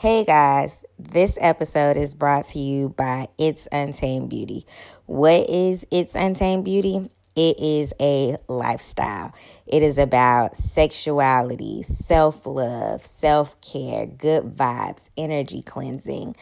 [0.00, 4.64] Hey guys, this episode is brought to you by It's Untamed Beauty.
[5.06, 7.10] What is It's Untamed Beauty?
[7.34, 9.34] It is a lifestyle.
[9.66, 16.36] It is about sexuality, self love, self care, good vibes, energy cleansing.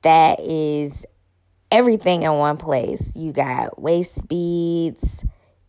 [0.00, 1.04] That is
[1.70, 3.14] everything in one place.
[3.14, 5.26] You got waist beads,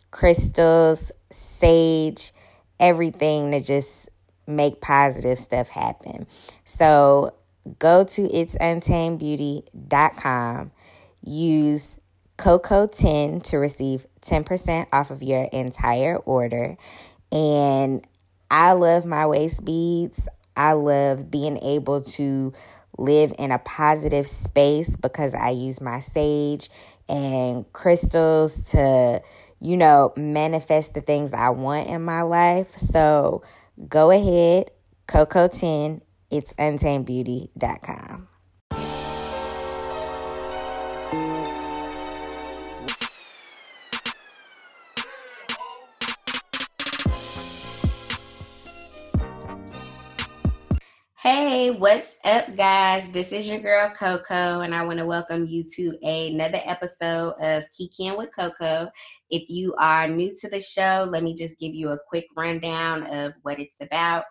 [0.10, 2.32] crystals, sage,
[2.80, 4.09] everything to just
[4.50, 6.26] make positive stuff happen.
[6.66, 7.36] So
[7.78, 10.72] go to itsuntamedbeauty.com,
[11.24, 12.00] use
[12.38, 16.78] Coco10 to receive 10% off of your entire order.
[17.32, 18.06] And
[18.50, 20.28] I love my waist beads.
[20.56, 22.54] I love being able to
[22.98, 26.70] live in a positive space because I use my sage
[27.08, 29.22] and crystals to,
[29.60, 32.78] you know, manifest the things I want in my life.
[32.78, 33.44] So
[33.88, 34.72] go ahead,
[35.08, 36.02] Coco10,
[36.32, 38.29] it's untamedbeauty.com.
[51.78, 53.08] What's up, guys?
[53.10, 57.64] This is your girl Coco, and I want to welcome you to another episode of
[57.80, 58.90] Kikiing with Coco.
[59.30, 63.04] If you are new to the show, let me just give you a quick rundown
[63.14, 64.24] of what it's about.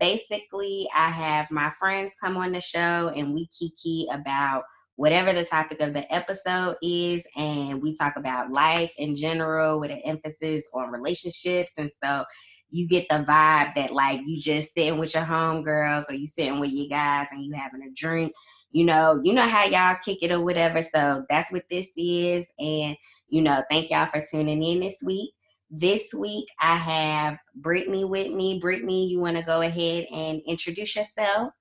[0.00, 4.62] Basically, I have my friends come on the show, and we kiki about
[4.96, 9.90] whatever the topic of the episode is, and we talk about life in general with
[9.90, 11.72] an emphasis on relationships.
[11.76, 12.24] And so
[12.70, 16.60] you get the vibe that like you just sitting with your homegirls or you sitting
[16.60, 18.32] with your guys and you having a drink.
[18.70, 20.82] You know, you know how y'all kick it or whatever.
[20.82, 22.46] So that's what this is.
[22.58, 22.96] And,
[23.28, 25.32] you know, thank y'all for tuning in this week.
[25.70, 28.58] This week I have Brittany with me.
[28.58, 31.52] Brittany, you want to go ahead and introduce yourself?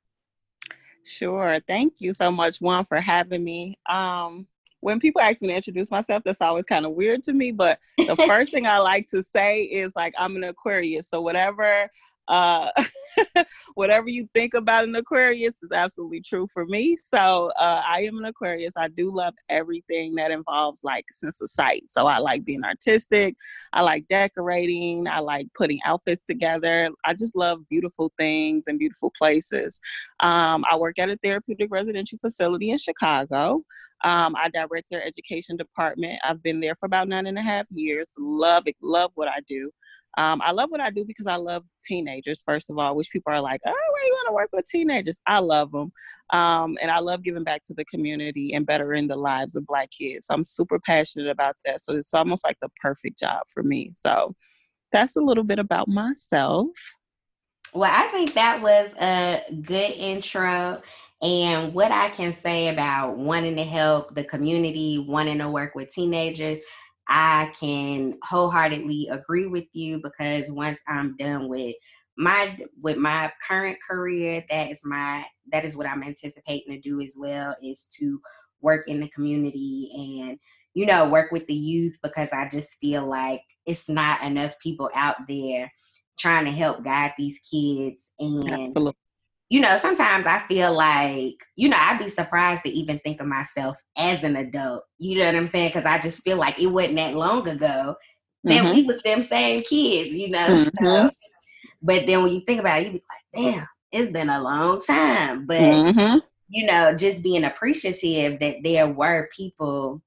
[1.05, 1.59] Sure.
[1.66, 3.80] Thank you so much, Juan, for having me.
[3.88, 4.47] Um,
[4.81, 7.52] when people ask me to introduce myself, that's always kind of weird to me.
[7.52, 11.07] But the first thing I like to say is like I'm an Aquarius.
[11.07, 11.90] So whatever
[12.28, 12.69] uh,
[13.75, 16.97] whatever you think about an Aquarius is absolutely true for me.
[17.03, 18.73] So uh, I am an Aquarius.
[18.78, 21.84] I do love everything that involves like sense of sight.
[21.88, 23.35] So I like being artistic.
[23.73, 25.07] I like decorating.
[25.07, 26.90] I like putting outfits together.
[27.06, 29.79] I just love beautiful things and beautiful places.
[30.22, 33.63] Um, I work at a therapeutic residential facility in Chicago.
[34.03, 36.19] Um, I direct their education department.
[36.24, 38.12] I've been there for about nine and a half years.
[38.18, 38.75] Love it.
[38.81, 39.72] Love what I do.
[40.17, 43.31] Um, I love what I do because I love teenagers, first of all, which people
[43.31, 45.22] are like, oh, where you want to work with teenagers?
[45.28, 45.91] I love them.
[46.31, 49.91] Um, and I love giving back to the community and bettering the lives of Black
[49.91, 50.25] kids.
[50.31, 51.81] I'm super passionate about that.
[51.83, 53.94] So it's almost like the perfect job for me.
[53.95, 54.35] So
[54.91, 56.69] that's a little bit about myself.
[57.75, 60.81] Well, I think that was a good intro.
[61.22, 65.91] And what I can say about wanting to help the community, wanting to work with
[65.91, 66.59] teenagers,
[67.07, 71.75] I can wholeheartedly agree with you because once I'm done with
[72.18, 77.01] my with my current career, that is my that is what I'm anticipating to do
[77.01, 78.19] as well is to
[78.62, 79.90] work in the community
[80.28, 80.40] and
[80.73, 84.89] you know work with the youth because I just feel like it's not enough people
[84.95, 85.72] out there
[86.19, 88.95] trying to help guide these kids and Absolutely
[89.50, 93.28] you know, sometimes I feel like, you know, I'd be surprised to even think of
[93.28, 94.84] myself as an adult.
[94.97, 95.69] You know what I'm saying?
[95.69, 97.96] Because I just feel like it wasn't that long ago
[98.44, 98.75] that mm-hmm.
[98.75, 100.47] we was them same kids, you know.
[100.47, 100.86] Mm-hmm.
[100.86, 101.12] So,
[101.81, 103.03] but then when you think about it, you be
[103.36, 105.46] like, damn, it's been a long time.
[105.46, 106.18] But mm-hmm.
[106.50, 110.02] you know, just being appreciative that there were people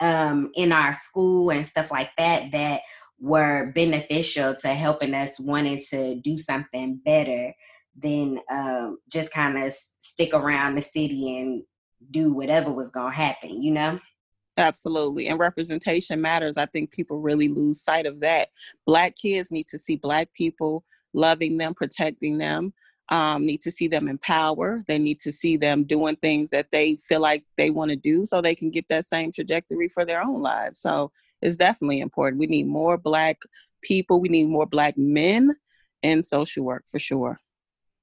[0.00, 2.80] um in our school and stuff like that that
[3.20, 7.54] were beneficial to helping us wanting to do something better
[7.96, 11.62] than um, just kind of stick around the city and
[12.10, 13.98] do whatever was going to happen, you know?
[14.56, 15.28] Absolutely.
[15.28, 16.56] And representation matters.
[16.56, 18.48] I think people really lose sight of that.
[18.86, 22.72] Black kids need to see Black people loving them, protecting them,
[23.08, 24.82] um, need to see them in power.
[24.86, 28.26] They need to see them doing things that they feel like they want to do
[28.26, 30.80] so they can get that same trajectory for their own lives.
[30.80, 32.40] So it's definitely important.
[32.40, 33.38] We need more Black
[33.82, 35.50] people, we need more Black men
[36.02, 37.38] in social work for sure.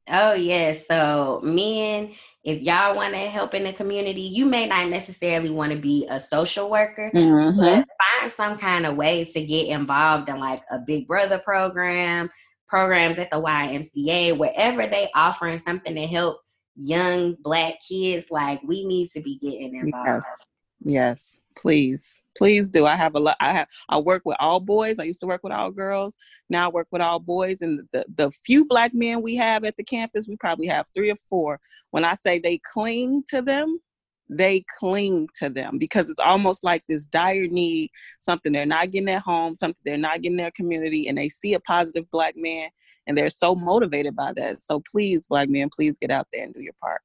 [0.10, 0.88] Oh yes.
[0.88, 2.12] So men,
[2.44, 6.08] if y'all want to help in the community, you may not necessarily want to be
[6.10, 7.60] a social worker, mm-hmm.
[7.60, 7.86] but
[8.20, 12.30] find some kind of way to get involved in like a Big Brother program,
[12.68, 16.40] programs at the YMCA, wherever they offering something to help
[16.76, 18.28] young black kids.
[18.32, 20.24] Like we need to be getting involved.
[20.24, 20.42] Yes.
[20.82, 22.86] Yes, please, please do.
[22.86, 23.36] I have a lot.
[23.42, 23.68] I have.
[23.90, 24.98] I work with all boys.
[24.98, 26.16] I used to work with all girls.
[26.50, 29.76] Now I work with all boys, and the the few black men we have at
[29.76, 31.60] the campus, we probably have three or four.
[31.92, 33.82] When I say they cling to them,
[34.30, 37.90] they cling to them because it's almost like this dire need,
[38.22, 41.28] something they're not getting at home, something they're not getting in their community, and they
[41.28, 42.70] see a positive black man,
[43.06, 44.62] and they're so motivated by that.
[44.62, 47.02] So please, black men, please get out there and do your part.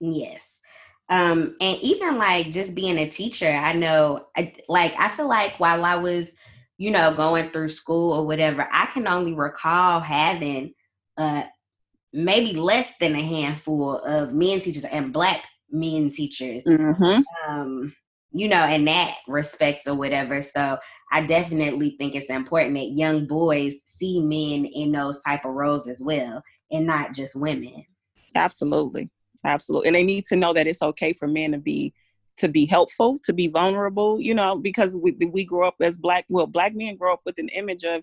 [0.00, 0.49] Yes.
[1.10, 5.58] Um, and even like just being a teacher, I know, I, like, I feel like
[5.58, 6.30] while I was,
[6.78, 10.72] you know, going through school or whatever, I can only recall having
[11.16, 11.42] uh,
[12.12, 16.62] maybe less than a handful of men teachers and black men teachers.
[16.64, 17.22] Mm-hmm.
[17.48, 17.92] Um,
[18.32, 20.40] you know, in that respect or whatever.
[20.42, 20.78] So
[21.10, 25.88] I definitely think it's important that young boys see men in those type of roles
[25.88, 27.84] as well, and not just women.
[28.34, 29.10] Absolutely.
[29.44, 29.88] Absolutely.
[29.88, 31.94] And they need to know that it's okay for men to be
[32.36, 36.24] to be helpful, to be vulnerable, you know, because we we grow up as black
[36.28, 38.02] well, black men grow up with an image of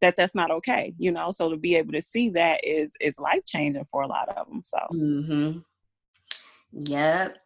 [0.00, 1.30] that that's not okay, you know.
[1.30, 4.48] So to be able to see that is is life changing for a lot of
[4.48, 4.62] them.
[4.64, 5.58] So mm-hmm.
[6.72, 7.38] Yep.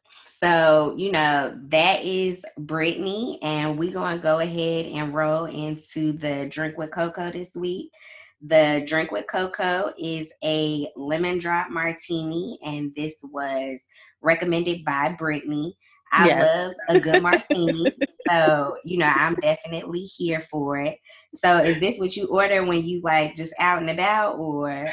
[0.42, 6.12] So, you know, that is Brittany, and we're going to go ahead and roll into
[6.12, 7.92] the drink with Coco this week.
[8.44, 13.80] The drink with Coco is a lemon drop martini, and this was
[14.20, 15.76] recommended by Brittany.
[16.12, 16.56] I yes.
[16.56, 17.86] love a good martini.
[18.28, 20.98] so, you know, I'm definitely here for it.
[21.34, 24.88] So, is this what you order when you like just out and about or?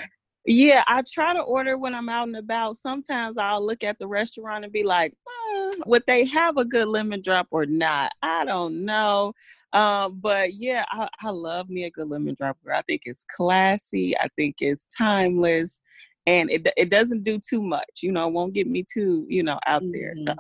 [0.52, 2.76] Yeah, I try to order when I'm out and about.
[2.78, 6.88] Sometimes I'll look at the restaurant and be like, mm, would they have a good
[6.88, 8.12] lemon drop or not?
[8.24, 9.34] I don't know.
[9.74, 12.58] Um, but yeah, I, I love me a good lemon drop.
[12.74, 14.18] I think it's classy.
[14.18, 15.84] I think it's timeless.
[16.26, 19.44] And it, it doesn't do too much, you know, it won't get me too, you
[19.44, 19.92] know, out mm-hmm.
[19.92, 20.16] there.
[20.16, 20.34] So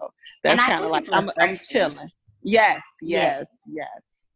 [0.44, 2.10] that's kind of like I'm, I'm chilling.
[2.42, 3.88] Yes, yes, yes.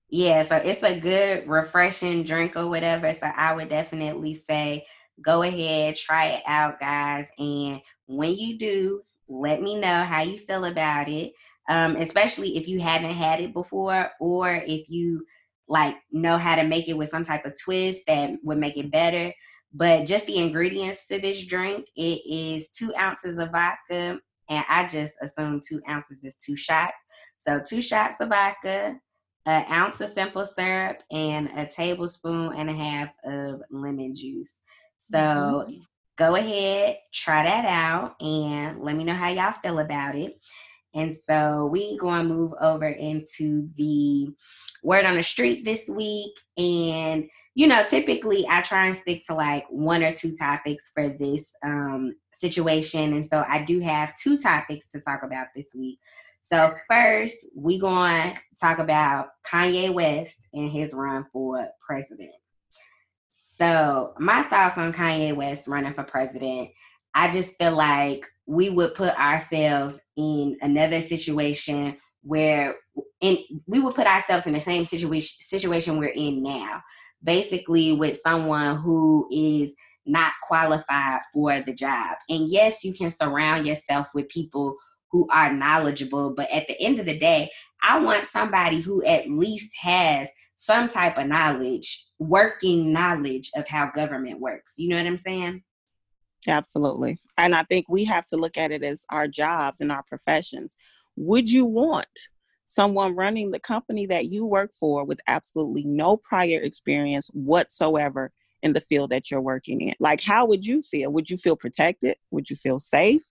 [0.09, 3.11] Yeah, so it's a good refreshing drink or whatever.
[3.13, 4.85] So I would definitely say
[5.21, 7.27] go ahead, try it out, guys.
[7.37, 11.33] And when you do, let me know how you feel about it.
[11.69, 15.25] Um, especially if you haven't had it before, or if you
[15.69, 18.91] like know how to make it with some type of twist that would make it
[18.91, 19.33] better.
[19.73, 24.19] But just the ingredients to this drink, it is two ounces of vodka,
[24.49, 26.93] and I just assume two ounces is two shots.
[27.39, 28.99] So two shots of vodka,
[29.45, 34.51] an ounce of simple syrup, and a tablespoon and a half of lemon juice.
[35.11, 35.73] So mm-hmm.
[36.17, 40.39] go ahead, try that out, and let me know how y'all feel about it.
[40.95, 44.29] And so we going to move over into the
[44.83, 46.33] word on the street this week.
[46.57, 51.09] And, you know, typically I try and stick to like one or two topics for
[51.09, 53.13] this um, situation.
[53.13, 55.99] And so I do have two topics to talk about this week.
[56.43, 62.33] So first, we going to talk about Kanye West and his run for president.
[63.63, 66.71] So, my thoughts on Kanye West running for president,
[67.13, 72.75] I just feel like we would put ourselves in another situation where
[73.21, 76.81] and we would put ourselves in the same situation situation we're in now.
[77.23, 79.73] Basically with someone who is
[80.05, 82.17] not qualified for the job.
[82.27, 84.75] And yes, you can surround yourself with people
[85.09, 87.49] who are knowledgeable, but at the end of the day,
[87.81, 90.27] I want somebody who at least has
[90.63, 94.71] some type of knowledge, working knowledge of how government works.
[94.77, 95.61] You know what I'm saying?
[96.47, 97.19] Absolutely.
[97.37, 100.77] And I think we have to look at it as our jobs and our professions.
[101.17, 102.07] Would you want
[102.63, 108.71] someone running the company that you work for with absolutely no prior experience whatsoever in
[108.71, 109.95] the field that you're working in?
[109.99, 111.11] Like, how would you feel?
[111.11, 112.15] Would you feel protected?
[112.31, 113.21] Would you feel safe?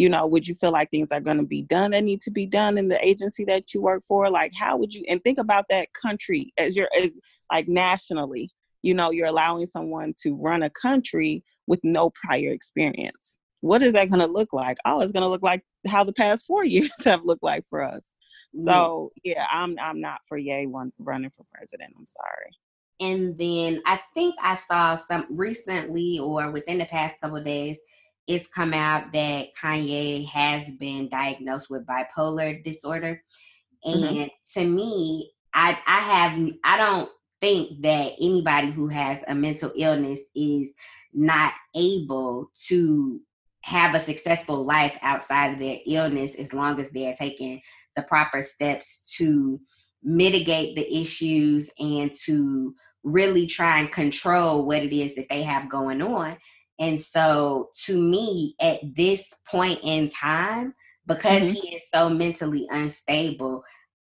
[0.00, 2.30] You know would you feel like things are going to be done that need to
[2.30, 4.30] be done in the agency that you work for?
[4.30, 7.10] Like how would you and think about that country as you're as,
[7.52, 8.50] like nationally
[8.82, 13.36] you know you're allowing someone to run a country with no prior experience.
[13.60, 14.78] What is that going to look like?
[14.86, 17.82] Oh it's going to look like how the past four years have looked like for
[17.82, 18.14] us.
[18.56, 19.44] So yeah.
[19.50, 21.92] i'm i'm not for yay one running for president.
[21.98, 22.50] I'm sorry.
[23.00, 27.78] And then i think i saw some recently or within the past couple days
[28.26, 33.22] it's come out that Kanye has been diagnosed with bipolar disorder.
[33.84, 34.04] Mm-hmm.
[34.04, 34.60] And mm-hmm.
[34.60, 37.10] to me, I I have I don't
[37.40, 40.72] think that anybody who has a mental illness is
[41.12, 43.20] not able to
[43.62, 47.60] have a successful life outside of their illness as long as they're taking
[47.96, 49.60] the proper steps to
[50.02, 55.68] mitigate the issues and to really try and control what it is that they have
[55.68, 56.36] going on
[56.80, 60.74] and so, to me, at this point in time,
[61.06, 61.52] because mm-hmm.
[61.52, 63.62] he is so mentally unstable,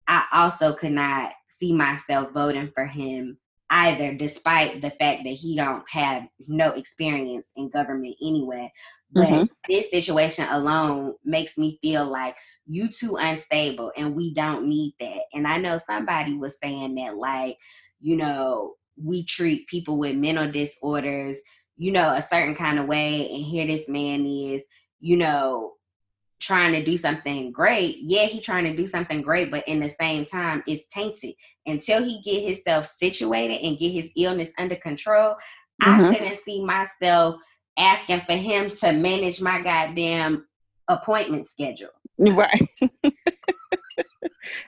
[0.09, 3.39] I also could not see myself voting for him
[3.71, 8.73] either, despite the fact that he don't have no experience in government anyway.
[9.13, 9.45] But mm-hmm.
[9.69, 15.23] this situation alone makes me feel like you too unstable and we don't need that.
[15.33, 17.57] And I know somebody was saying that like,
[18.01, 21.39] you know, we treat people with mental disorders,
[21.77, 24.63] you know, a certain kind of way and here this man is,
[25.01, 25.73] you know,
[26.41, 27.97] trying to do something great.
[28.01, 31.35] Yeah, he trying to do something great, but in the same time, it's tainted.
[31.67, 35.37] Until he get himself situated and get his illness under control,
[35.83, 36.05] mm-hmm.
[36.05, 37.37] I couldn't see myself
[37.79, 40.47] asking for him to manage my goddamn
[40.89, 41.89] appointment schedule.
[42.19, 42.69] Right.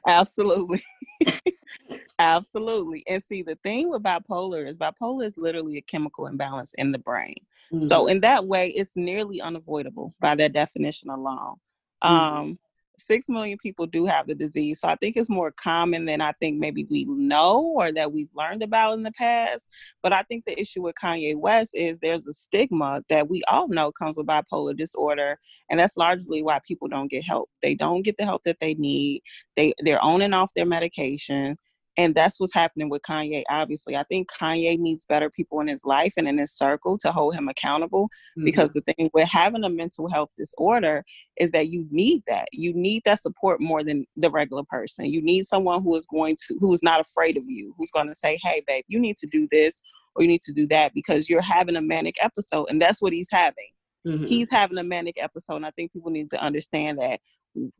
[0.09, 0.83] Absolutely.
[2.19, 3.05] Absolutely.
[3.07, 6.99] And see, the thing with bipolar is bipolar is literally a chemical imbalance in the
[6.99, 7.37] brain.
[7.73, 7.87] Mm-hmm.
[7.87, 11.57] So, in that way, it's nearly unavoidable by that definition alone.
[12.03, 12.37] Mm-hmm.
[12.37, 12.59] Um,
[12.99, 14.81] six million people do have the disease.
[14.81, 18.31] So I think it's more common than I think maybe we know or that we've
[18.35, 19.69] learned about in the past.
[20.03, 23.69] But I think the issue with Kanye West is there's a stigma that we all
[23.69, 25.39] know comes with bipolar disorder.
[25.71, 27.51] And that's largely why people don't get help.
[27.63, 29.23] They don't get the help that they need.
[29.57, 31.59] They they're on and off their medication
[31.97, 33.43] and that's what's happening with Kanye.
[33.49, 37.11] Obviously, I think Kanye needs better people in his life and in his circle to
[37.11, 38.05] hold him accountable.
[38.05, 38.45] Mm-hmm.
[38.45, 41.05] Because the thing with having a mental health disorder
[41.39, 42.49] is that you need that.
[42.53, 45.07] You need that support more than the regular person.
[45.07, 48.09] You need someone who is going to, who is not afraid of you, who's going
[48.09, 49.81] to say, "Hey, babe, you need to do this
[50.15, 53.13] or you need to do that because you're having a manic episode," and that's what
[53.13, 53.71] he's having.
[54.07, 54.25] Mm-hmm.
[54.25, 57.21] He's having a manic episode, and I think people need to understand that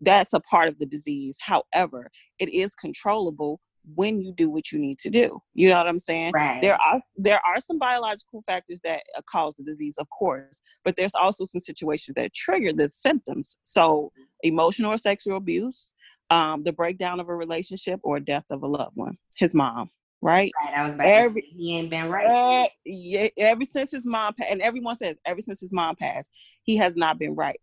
[0.01, 1.37] that's a part of the disease.
[1.41, 3.61] However, it is controllable
[3.95, 5.41] when you do what you need to do.
[5.55, 6.33] You know what I'm saying?
[6.35, 6.61] Right.
[6.61, 10.97] There are there are some biological factors that uh, cause the disease, of course, but
[10.97, 13.57] there's also some situations that trigger the symptoms.
[13.63, 14.13] So
[14.43, 15.93] emotional or sexual abuse,
[16.31, 19.17] um, the breakdown of a relationship, or death of a loved one.
[19.37, 19.91] His mom.
[20.23, 20.51] Right.
[20.65, 20.77] Right.
[20.77, 22.27] I was about every, say, he ain't been right.
[22.27, 26.31] Uh, yeah, ever since his mom passed, and everyone says ever since his mom passed,
[26.63, 27.61] he has not been right.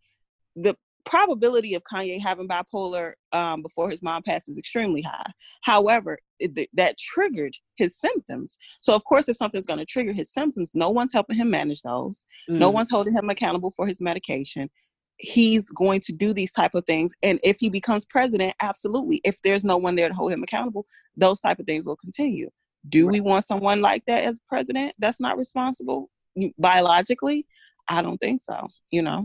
[0.56, 5.32] The probability of Kanye having bipolar um, before his mom passed is extremely high.
[5.62, 8.58] However, it, that triggered his symptoms.
[8.82, 11.82] So, of course, if something's going to trigger his symptoms, no one's helping him manage
[11.82, 12.26] those.
[12.50, 12.60] Mm.
[12.60, 14.70] No one's holding him accountable for his medication.
[15.18, 19.22] He's going to do these type of things, and if he becomes president, absolutely.
[19.24, 22.50] If there's no one there to hold him accountable, those type of things will continue.
[22.90, 23.14] Do right.
[23.14, 24.94] we want someone like that as president?
[25.00, 26.10] That's not responsible
[26.58, 27.46] biologically.
[27.88, 28.68] I don't think so.
[28.92, 29.24] You know.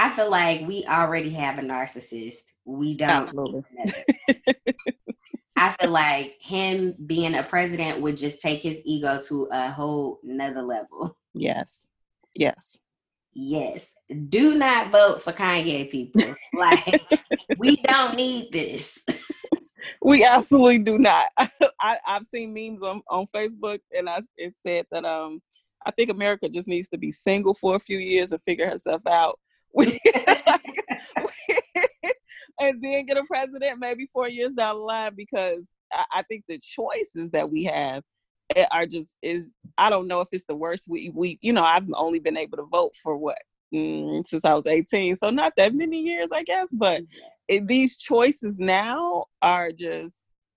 [0.00, 2.38] I feel like we already have a narcissist.
[2.64, 3.10] We don't.
[3.10, 3.64] Absolutely.
[5.58, 10.18] I feel like him being a president would just take his ego to a whole
[10.24, 11.14] nother level.
[11.34, 11.86] Yes.
[12.34, 12.78] Yes.
[13.34, 13.94] Yes.
[14.30, 16.34] Do not vote for Kanye, people.
[16.54, 17.04] like,
[17.58, 19.04] we don't need this.
[20.02, 21.26] we absolutely do not.
[21.36, 25.42] I, have seen memes on, on Facebook and I it said that um
[25.84, 29.02] I think America just needs to be single for a few years and figure herself
[29.06, 29.38] out
[32.60, 35.60] and then get a president maybe four years down the line because
[35.92, 38.02] I, I think the choices that we have
[38.56, 40.86] eh, are just is I don't know if it's the worst.
[40.88, 43.38] We we you know I've only been able to vote for what
[43.74, 46.68] mm, since I was 18, so not that many years I guess.
[46.72, 47.02] But
[47.48, 50.16] it, these choices now are just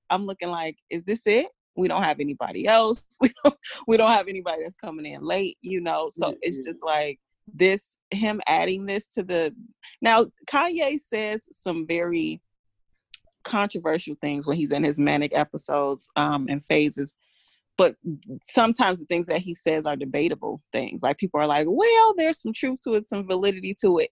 [0.09, 1.47] I'm looking like, is this it?
[1.75, 3.03] We don't have anybody else.
[3.21, 3.55] We don't
[3.87, 5.57] we don't have anybody that's coming in late.
[5.61, 6.39] You know, so mm-hmm.
[6.41, 7.19] it's just like
[7.51, 9.53] this him adding this to the
[10.01, 12.41] now Kanye says some very
[13.43, 17.15] controversial things when he's in his manic episodes um and phases
[17.77, 17.95] but
[18.43, 22.41] sometimes the things that he says are debatable things like people are like well there's
[22.41, 24.09] some truth to it some validity to it.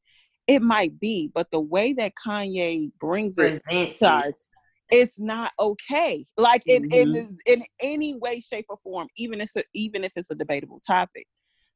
[0.47, 3.61] It might be but the way that kanye brings it
[3.95, 4.47] starts
[4.89, 7.15] it's not okay like in, mm-hmm.
[7.15, 11.25] in in any way shape or form even if even if it's a debatable topic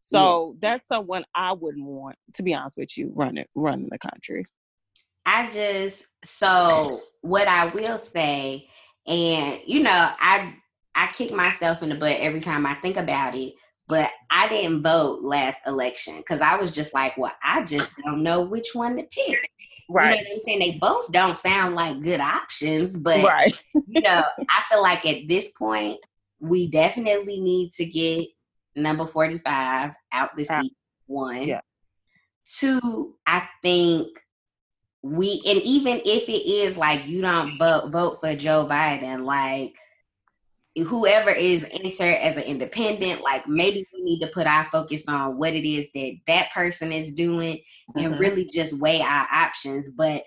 [0.05, 0.69] so yeah.
[0.69, 4.45] that's someone I wouldn't want, to be honest with you, running running the country.
[5.25, 8.67] I just so what I will say,
[9.07, 10.53] and you know, I
[10.93, 13.53] I kick myself in the butt every time I think about it.
[13.87, 18.23] But I didn't vote last election because I was just like, well, I just don't
[18.23, 19.49] know which one to pick.
[19.89, 20.17] Right.
[20.17, 20.59] You know what I'm saying?
[20.59, 23.55] They both don't sound like good options, but right.
[23.87, 25.99] you know, I feel like at this point,
[26.39, 28.27] we definitely need to get
[28.75, 30.73] number 45 out the seat.
[31.07, 31.47] One.
[31.47, 31.61] Yeah.
[32.59, 34.07] Two, I think
[35.01, 39.75] we and even if it is like you don't vote vote for Joe Biden, like
[40.83, 45.37] whoever is entered as an independent, like maybe we need to put our focus on
[45.37, 47.59] what it is that that person is doing
[47.95, 48.19] and mm-hmm.
[48.19, 49.91] really just weigh our options.
[49.91, 50.23] But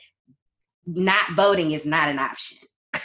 [0.87, 2.59] not voting is not an option.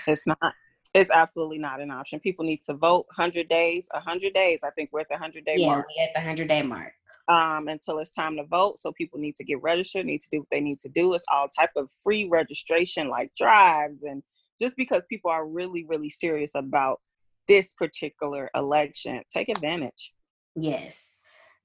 [0.07, 0.53] It's not.
[0.93, 2.19] It's absolutely not an option.
[2.19, 4.59] People need to vote 100 days, 100 days.
[4.63, 5.59] I think we're at the 100 day mark.
[5.59, 5.85] yeah, mark.
[5.97, 6.93] Yeah, at the 100 day mark.
[7.27, 8.77] Um, until it's time to vote.
[8.77, 11.13] So people need to get registered, need to do what they need to do.
[11.13, 14.21] It's all type of free registration like drives and
[14.61, 16.99] just because people are really, really serious about
[17.47, 19.21] this particular election.
[19.33, 20.13] Take advantage.
[20.55, 21.17] Yes.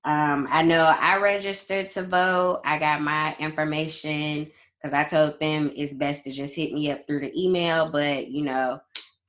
[0.05, 2.63] Um, I know I registered to vote.
[2.65, 7.07] I got my information because I told them it's best to just hit me up
[7.07, 7.91] through the email.
[7.91, 8.81] But you know,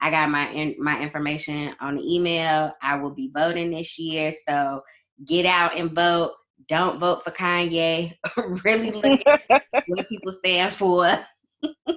[0.01, 2.73] I got my in, my information on the email.
[2.81, 4.81] I will be voting this year, so
[5.25, 6.33] get out and vote.
[6.67, 8.15] Don't vote for Kanye.
[8.63, 11.17] really look at what people stand for.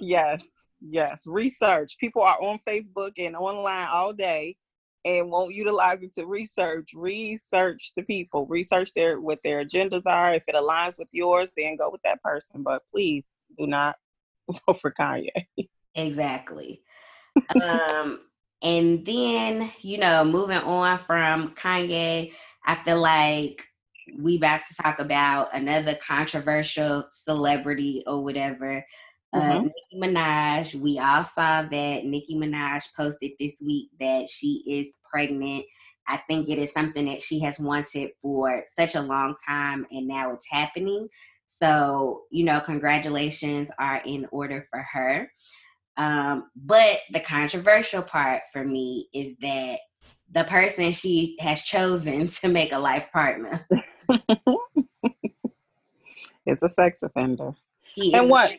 [0.00, 0.44] yes,
[0.80, 1.24] yes.
[1.26, 1.96] Research.
[1.98, 4.56] People are on Facebook and online all day
[5.04, 6.90] and won't utilize it to research.
[6.94, 8.46] Research the people.
[8.46, 10.32] Research their what their agendas are.
[10.32, 12.62] If it aligns with yours, then go with that person.
[12.62, 13.96] But please do not
[14.66, 15.28] vote for Kanye.
[15.94, 16.82] Exactly.
[17.62, 18.20] Um,
[18.62, 22.32] and then, you know, moving on from Kanye,
[22.64, 23.64] I feel like
[24.18, 28.84] we about to talk about another controversial celebrity or whatever.
[29.32, 29.50] Uh, mm-hmm.
[29.50, 34.94] Uh, Nicki Minaj, we all saw that Nicki Minaj posted this week that she is
[35.10, 35.64] pregnant.
[36.06, 40.06] I think it is something that she has wanted for such a long time, and
[40.06, 41.08] now it's happening.
[41.46, 45.30] So, you know, congratulations are in order for her.
[45.96, 49.78] Um, but the controversial part for me is that
[50.30, 53.66] the person she has chosen to make a life partner.
[56.46, 57.52] it's a sex offender.
[57.94, 58.54] He and what?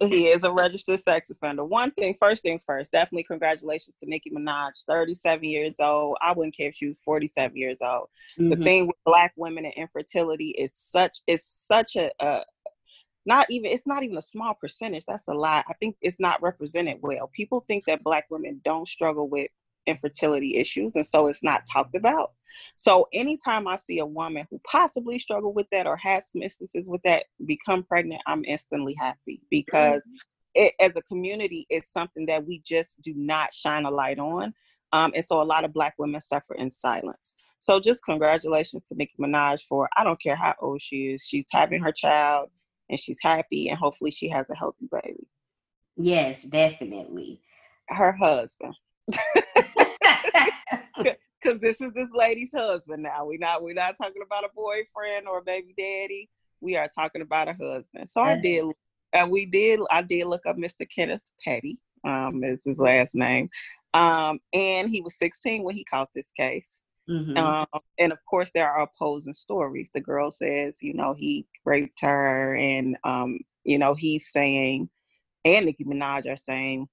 [0.00, 1.64] He is a registered sex offender.
[1.64, 6.16] One thing, first things first, definitely congratulations to Nicki Minaj, 37 years old.
[6.20, 8.08] I wouldn't care if she was 47 years old.
[8.38, 8.48] Mm-hmm.
[8.48, 12.42] The thing with black women and infertility is such is such a, a
[13.26, 15.04] not even it's not even a small percentage.
[15.06, 15.64] That's a lot.
[15.68, 17.28] I think it's not represented well.
[17.34, 19.48] People think that black women don't struggle with
[19.86, 22.32] infertility issues and so it's not talked about
[22.74, 26.88] so anytime i see a woman who possibly struggle with that or has some instances
[26.88, 30.66] with that become pregnant i'm instantly happy because mm-hmm.
[30.66, 34.52] it, as a community it's something that we just do not shine a light on
[34.92, 38.94] um, and so a lot of black women suffer in silence so just congratulations to
[38.96, 42.48] nicki minaj for i don't care how old she is she's having her child
[42.90, 45.26] and she's happy and hopefully she has a healthy baby
[45.96, 47.40] yes definitely
[47.88, 48.74] her husband
[51.46, 53.24] because this is this lady's husband now.
[53.24, 56.28] We're not we're not talking about a boyfriend or a baby daddy.
[56.60, 58.08] We are talking about a husband.
[58.08, 58.64] So I did,
[59.12, 59.80] and we did.
[59.90, 60.86] I did look up Mr.
[60.92, 61.78] Kenneth Petty.
[62.04, 63.50] Um, is his last name.
[63.92, 66.82] Um, and he was 16 when he caught this case.
[67.10, 67.36] Mm-hmm.
[67.36, 67.66] Um,
[67.98, 69.90] and of course, there are opposing stories.
[69.92, 74.88] The girl says, you know, he raped her, and um, you know, he's saying,
[75.44, 76.88] and Nicki Minaj are saying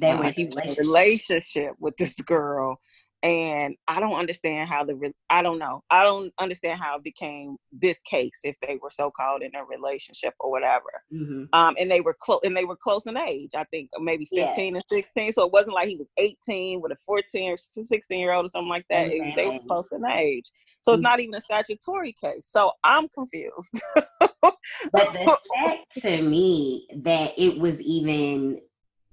[0.00, 2.78] they uh, he was in a relationship with this girl
[3.24, 7.02] and I don't understand how the re- I don't know I don't understand how it
[7.02, 10.84] became this case if they were so called in a relationship or whatever.
[11.12, 11.44] Mm-hmm.
[11.54, 13.52] Um, and they were close and they were close in age.
[13.56, 14.80] I think maybe fifteen yeah.
[14.80, 15.32] and sixteen.
[15.32, 18.50] So it wasn't like he was eighteen with a fourteen or sixteen year old or
[18.50, 19.08] something like that.
[19.10, 20.50] It, they were close in age.
[20.84, 21.04] So it's mm-hmm.
[21.04, 22.46] not even a statutory case.
[22.46, 23.70] So I'm confused.
[23.94, 24.54] but
[24.92, 28.60] the fact to me that it was even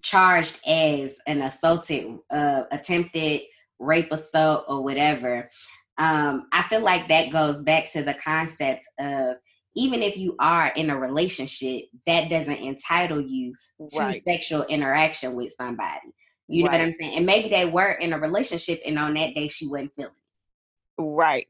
[0.01, 3.43] charged as an assaulted, uh, attempted
[3.79, 5.49] rape, assault, or whatever.
[5.97, 9.37] Um, I feel like that goes back to the concept of
[9.73, 14.21] even if you are in a relationship, that doesn't entitle you to right.
[14.27, 16.13] sexual interaction with somebody.
[16.49, 16.73] You right.
[16.73, 17.15] know what I'm saying?
[17.15, 20.11] And maybe they were in a relationship, and on that day she wasn't feeling.
[21.01, 21.47] Right,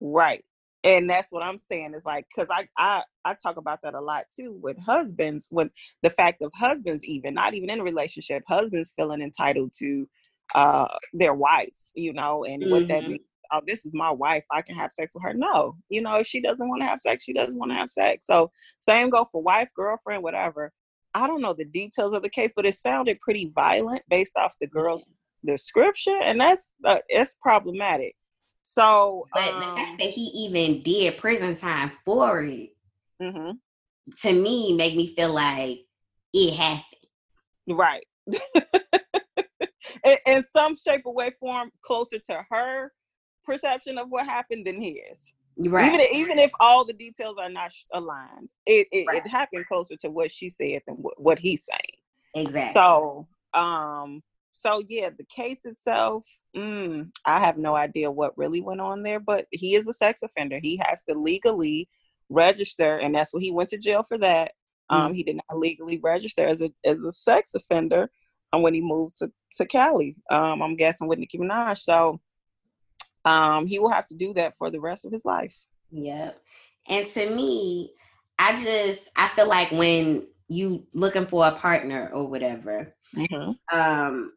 [0.00, 0.44] right
[0.84, 4.00] and that's what i'm saying is like because I, I i talk about that a
[4.00, 5.70] lot too with husbands with
[6.02, 10.06] the fact of husbands even not even in a relationship husbands feeling entitled to
[10.54, 12.70] uh their wife you know and mm-hmm.
[12.70, 13.12] what that mm-hmm.
[13.12, 16.16] means oh this is my wife i can have sex with her no you know
[16.16, 19.10] if she doesn't want to have sex she doesn't want to have sex so same
[19.10, 20.70] go for wife girlfriend whatever
[21.14, 24.54] i don't know the details of the case but it sounded pretty violent based off
[24.60, 25.14] the girl's
[25.46, 28.14] description and that's uh, it's problematic
[28.64, 32.70] so, but um, the fact um that he even did prison time for it,
[33.22, 33.50] mm-hmm.
[34.22, 35.80] to me, make me feel like
[36.32, 36.84] it happened.
[37.68, 38.06] Right.
[40.04, 42.90] in, in, some shape or way, form, closer to her
[43.44, 45.34] perception of what happened than his.
[45.58, 45.92] Right.
[45.92, 49.22] Even even if all the details are not aligned, it it, right.
[49.24, 52.46] it happened closer to what she said than what, what he's saying.
[52.46, 52.72] Exactly.
[52.72, 54.22] So, um,
[54.54, 56.24] so yeah, the case itself,
[56.56, 60.22] mm, I have no idea what really went on there, but he is a sex
[60.22, 60.58] offender.
[60.62, 61.88] He has to legally
[62.30, 64.52] register, and that's what he went to jail for that.
[64.90, 65.16] Um, mm.
[65.16, 68.10] he did not legally register as a as a sex offender
[68.52, 70.16] um, when he moved to to Cali.
[70.30, 71.78] Um, I'm guessing with Nicki Minaj.
[71.78, 72.20] So
[73.24, 75.54] um, he will have to do that for the rest of his life.
[75.90, 76.40] Yep.
[76.88, 77.92] And to me,
[78.38, 83.76] I just I feel like when you looking for a partner or whatever, mm-hmm.
[83.76, 84.32] um,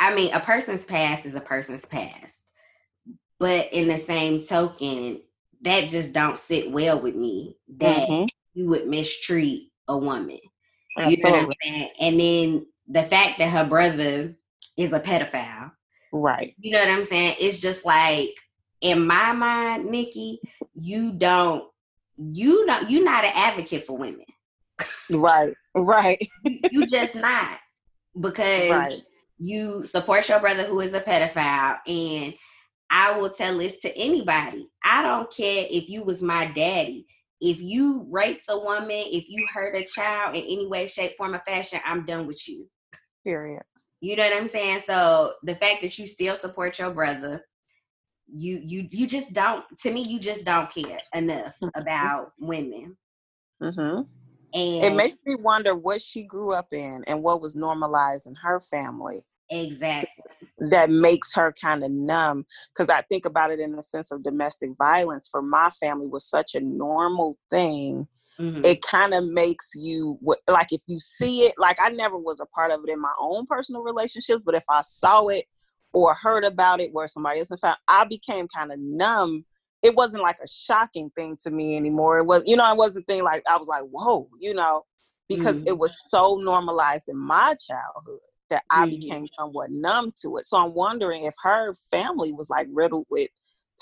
[0.00, 2.40] I mean, a person's past is a person's past.
[3.38, 5.20] But in the same token,
[5.62, 8.26] that just don't sit well with me that mm-hmm.
[8.54, 10.38] you would mistreat a woman.
[10.96, 11.16] Absolutely.
[11.16, 11.88] You know what I'm saying?
[12.00, 14.36] And then the fact that her brother
[14.76, 15.72] is a pedophile.
[16.12, 16.54] Right.
[16.58, 17.36] You know what I'm saying?
[17.40, 18.30] It's just like
[18.80, 20.40] in my mind, Nicki,
[20.74, 21.64] you don't
[22.16, 24.26] you know you're not an advocate for women.
[25.10, 25.54] Right.
[25.74, 26.30] Right.
[26.44, 27.58] you, you just not
[28.18, 29.02] because right.
[29.44, 32.34] You support your brother who is a pedophile and
[32.90, 34.68] I will tell this to anybody.
[34.84, 37.06] I don't care if you was my daddy.
[37.40, 41.34] If you raped a woman, if you hurt a child in any way, shape, form,
[41.34, 42.66] or fashion, I'm done with you.
[43.24, 43.62] Period.
[44.00, 44.80] You know what I'm saying?
[44.86, 47.44] So the fact that you still support your brother,
[48.26, 49.64] you you you just don't.
[49.80, 51.80] To me, you just don't care enough mm-hmm.
[51.80, 52.96] about women.
[53.62, 54.02] Mm-hmm.
[54.54, 58.36] And it makes me wonder what she grew up in and what was normalized in
[58.36, 59.22] her family.
[59.50, 60.24] Exactly.
[60.70, 62.46] That makes her kind of numb.
[62.72, 66.28] Because I think about it in the sense of domestic violence for my family was
[66.28, 68.06] such a normal thing.
[68.40, 68.64] Mm-hmm.
[68.64, 72.46] It kind of makes you like if you see it, like I never was a
[72.46, 75.44] part of it in my own personal relationships, but if I saw it
[75.92, 79.44] or heard about it where somebody else found, I became kind of numb.
[79.82, 82.18] It wasn't like a shocking thing to me anymore.
[82.18, 84.82] It was, you know, I wasn't thinking like I was like, whoa, you know,
[85.28, 85.68] because mm-hmm.
[85.68, 88.18] it was so normalized in my childhood
[88.54, 88.90] that I mm-hmm.
[88.90, 90.44] became somewhat numb to it.
[90.44, 93.28] So I'm wondering if her family was like riddled with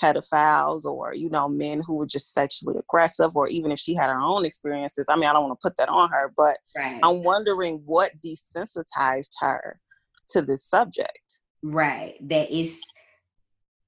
[0.01, 4.09] pedophiles or, you know, men who were just sexually aggressive, or even if she had
[4.09, 5.05] her own experiences.
[5.09, 6.99] I mean, I don't want to put that on her, but right.
[7.03, 9.79] I'm wondering what desensitized her
[10.29, 11.41] to this subject.
[11.61, 12.15] Right.
[12.27, 12.81] That is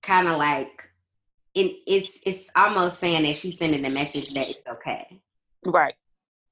[0.03, 0.87] kind of like
[1.55, 5.19] it, it's it's almost saying that she's sending the message that it's okay.
[5.65, 5.95] Right.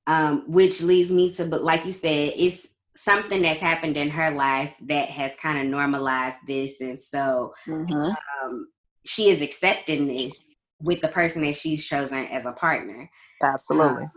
[0.08, 2.68] Um, which leads me to but like you said, it's
[3.04, 7.94] something that's happened in her life that has kind of normalized this and so mm-hmm.
[7.94, 8.68] um,
[9.06, 10.46] she is accepting this
[10.86, 13.10] with the person that she's chosen as a partner
[13.44, 14.12] absolutely um,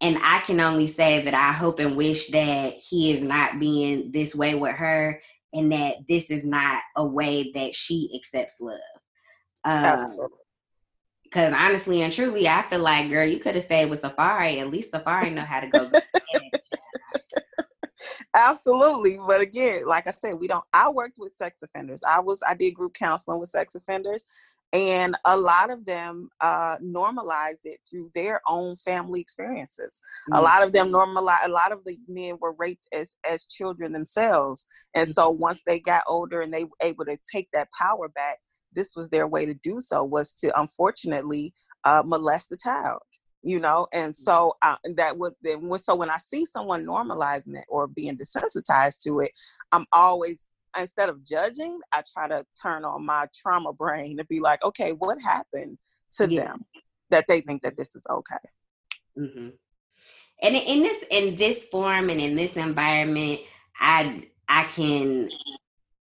[0.00, 4.10] and i can only say that i hope and wish that he is not being
[4.12, 5.20] this way with her
[5.52, 8.78] and that this is not a way that she accepts love
[9.64, 10.38] um, absolutely
[11.32, 14.60] because honestly and truly, I feel like, girl, you could have stayed with Safaree.
[14.60, 15.80] At least Safaree know how to go.
[18.34, 19.18] Absolutely.
[19.26, 22.02] But again, like I said, we don't I worked with sex offenders.
[22.08, 24.26] I was I did group counseling with sex offenders
[24.72, 30.00] and a lot of them uh, normalized it through their own family experiences.
[30.30, 30.38] Mm-hmm.
[30.38, 31.48] A lot of them normalized.
[31.48, 35.12] A lot of the men were raped as as children themselves, and mm-hmm.
[35.12, 38.38] so once they got older and they were able to take that power back,
[38.72, 40.02] this was their way to do so.
[40.02, 41.52] Was to unfortunately
[41.84, 43.00] uh, molest the child
[43.42, 44.22] you know and mm-hmm.
[44.22, 49.02] so uh, that would then so when i see someone normalizing it or being desensitized
[49.02, 49.32] to it
[49.72, 54.40] i'm always instead of judging i try to turn on my trauma brain to be
[54.40, 55.76] like okay what happened
[56.10, 56.44] to yeah.
[56.44, 56.64] them
[57.10, 58.36] that they think that this is okay
[59.18, 59.48] mm-hmm.
[60.42, 63.40] and in this in this form and in this environment
[63.78, 65.28] i i can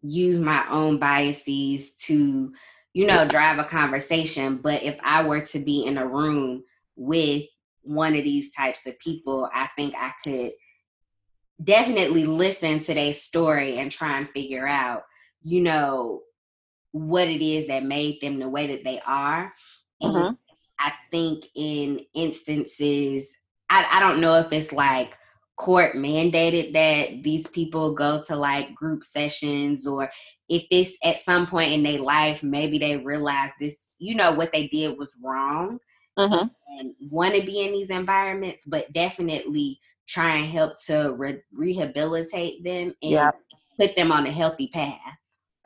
[0.03, 2.53] use my own biases to
[2.93, 6.63] you know drive a conversation but if i were to be in a room
[6.97, 7.45] with
[7.83, 10.53] one of these types of people, I think I could
[11.63, 15.03] definitely listen to their story and try and figure out,
[15.43, 16.23] you know,
[16.93, 19.53] what it is that made them the way that they are.
[20.01, 20.35] And mm-hmm.
[20.79, 23.35] I think in instances,
[23.71, 25.17] I, I don't know if it's like
[25.57, 30.11] court mandated that these people go to like group sessions or
[30.49, 34.53] if it's at some point in their life, maybe they realize this, you know, what
[34.53, 35.79] they did was wrong
[36.19, 36.49] mm-hmm.
[36.79, 42.65] and want to be in these environments, but definitely try and help to re- rehabilitate
[42.65, 43.31] them and yeah.
[43.79, 44.99] put them on a healthy path.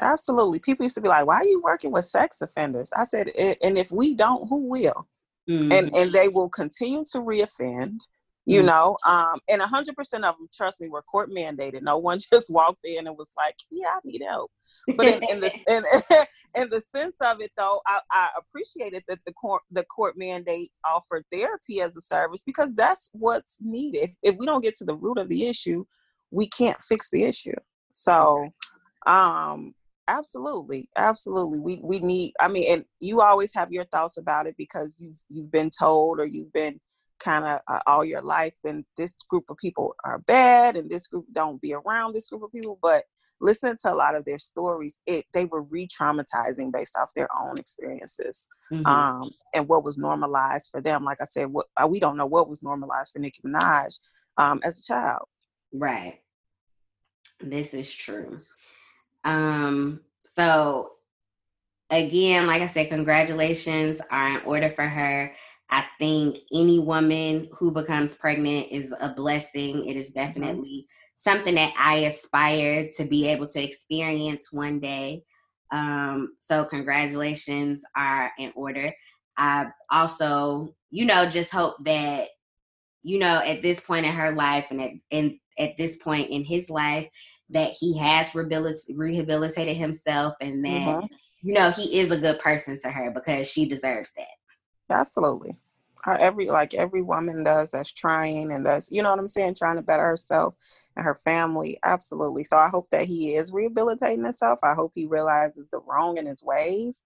[0.01, 0.59] Absolutely.
[0.59, 2.91] People used to be like, why are you working with sex offenders?
[2.95, 3.31] I said,
[3.63, 5.07] and if we don't, who will?
[5.49, 5.73] Mm-hmm.
[5.73, 7.99] And and they will continue to reoffend
[8.47, 12.19] you mm know um and 100% of them trust me were court mandated no one
[12.33, 14.51] just walked in and was like yeah i need help
[14.97, 15.85] but in, in the in,
[16.63, 20.71] in, the sense of it though i, I appreciated that the court the court mandate
[20.85, 24.85] offered therapy as a service because that's what's needed if, if we don't get to
[24.85, 25.85] the root of the issue
[26.33, 27.55] we can't fix the issue
[27.97, 28.51] So,
[29.07, 29.75] um,
[30.07, 31.61] absolutely, absolutely.
[31.61, 32.35] We we need.
[32.39, 36.21] I mean, and you always have your thoughts about it because you've you've been told
[36.21, 36.79] or you've been
[37.19, 41.07] kind of uh, all your life and this group of people are bad and this
[41.07, 43.05] group don't be around this group of people but
[43.41, 47.59] listening to a lot of their stories it they were re-traumatizing based off their own
[47.59, 48.87] experiences mm-hmm.
[48.87, 49.23] um,
[49.55, 52.49] and what was normalized for them like i said what uh, we don't know what
[52.49, 53.99] was normalized for nicki minaj
[54.39, 55.27] um, as a child.
[55.73, 56.21] Right.
[57.41, 58.37] This is true.
[59.25, 60.91] Um so
[61.89, 65.33] again like i said congratulations are in order for her
[65.71, 69.87] I think any woman who becomes pregnant is a blessing.
[69.87, 70.27] It is mm-hmm.
[70.27, 75.23] definitely something that I aspire to be able to experience one day.
[75.73, 78.93] Um, so, congratulations are in order.
[79.37, 82.29] I also, you know, just hope that,
[83.03, 86.45] you know, at this point in her life and at, and at this point in
[86.45, 87.09] his life,
[87.51, 91.07] that he has rehabilitated himself and that, mm-hmm.
[91.43, 94.27] you know, he is a good person to her because she deserves that.
[94.90, 95.57] Absolutely.
[96.07, 99.77] every like every woman does that's trying and that's you know what I'm saying, trying
[99.77, 100.55] to better herself
[100.96, 101.79] and her family.
[101.85, 102.44] Absolutely.
[102.44, 104.61] So I hope that he is rehabilitating himself.
[104.62, 107.03] I hope he realizes the wrong in his ways,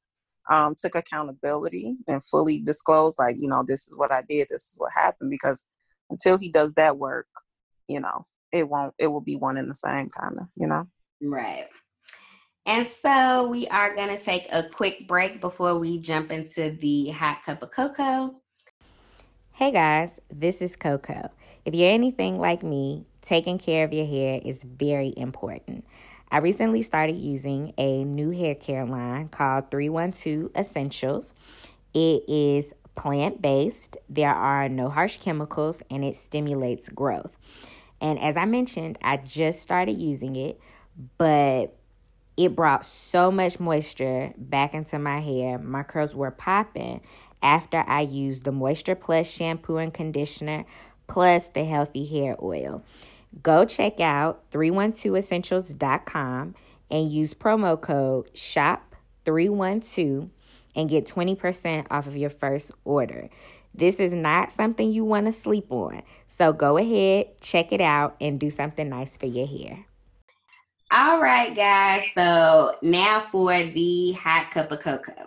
[0.51, 4.69] um, took accountability and fully disclosed, like, you know, this is what I did, this
[4.69, 5.31] is what happened.
[5.31, 5.65] Because
[6.11, 7.29] until he does that work,
[7.89, 10.85] you know, it won't it will be one in the same kind of, you know.
[11.23, 11.69] Right.
[12.71, 17.09] And so we are going to take a quick break before we jump into the
[17.09, 18.37] hot cup of cocoa.
[19.51, 21.31] Hey guys, this is Coco.
[21.65, 25.85] If you're anything like me, taking care of your hair is very important.
[26.31, 31.35] I recently started using a new hair care line called 312 Essentials.
[31.93, 37.33] It is plant based, there are no harsh chemicals, and it stimulates growth.
[38.01, 40.61] And as I mentioned, I just started using it,
[41.19, 41.77] but
[42.41, 45.59] it brought so much moisture back into my hair.
[45.59, 47.03] My curls were popping
[47.43, 50.65] after I used the Moisture Plus shampoo and conditioner
[51.07, 52.83] plus the healthy hair oil.
[53.43, 56.55] Go check out 312essentials.com
[56.91, 60.31] and use promo code SHOP312
[60.75, 63.29] and get 20% off of your first order.
[63.75, 66.01] This is not something you want to sleep on.
[66.27, 69.85] So go ahead, check it out, and do something nice for your hair.
[70.93, 72.05] All right, guys.
[72.15, 75.27] So now for the hot cup of cocoa.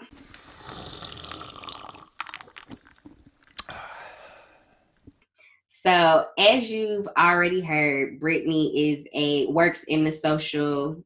[5.70, 11.04] So, as you've already heard, Brittany is a works in the social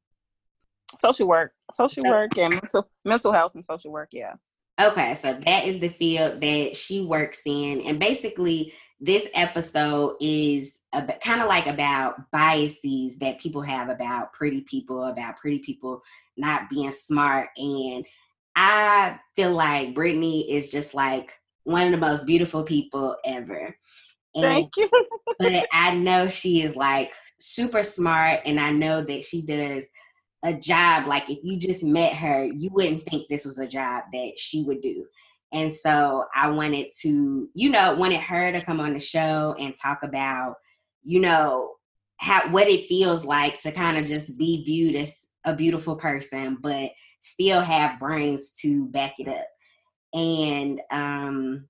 [0.98, 4.10] social work, social so, work, and mental mental health and social work.
[4.12, 4.34] Yeah.
[4.80, 10.77] Okay, so that is the field that she works in, and basically, this episode is
[10.94, 16.02] kind of like about biases that people have about pretty people, about pretty people
[16.38, 17.50] not being smart.
[17.58, 18.06] And
[18.56, 23.76] I feel like Brittany is just like one of the most beautiful people ever.
[24.36, 24.90] And, Thank you.
[25.40, 29.86] but I know she is like super smart, and I know that she does
[30.44, 31.08] a job.
[31.08, 34.64] Like if you just met her, you wouldn't think this was a job that she
[34.64, 35.06] would do.
[35.54, 39.76] And so I wanted to, you know, wanted her to come on the show and
[39.78, 40.56] talk about
[41.04, 41.78] you know,
[42.18, 46.58] how what it feels like to kind of just be viewed as a beautiful person,
[46.62, 49.48] but still have brains to back it up.
[50.14, 51.68] And um,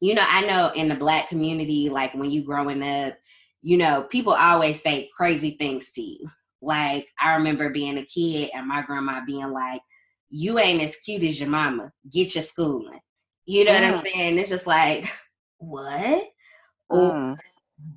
[0.00, 3.14] you know, I know in the black community, like when you growing up,
[3.62, 6.30] you know, people always say crazy things to you.
[6.60, 9.80] Like I remember being a kid and my grandma being like,
[10.28, 11.92] You ain't as cute as your mama.
[12.12, 13.00] Get your schooling.
[13.46, 13.74] You know mm.
[13.74, 14.12] what I'm mm.
[14.12, 14.38] saying?
[14.38, 15.08] It's just like,
[15.58, 16.28] what?
[16.92, 17.38] Mm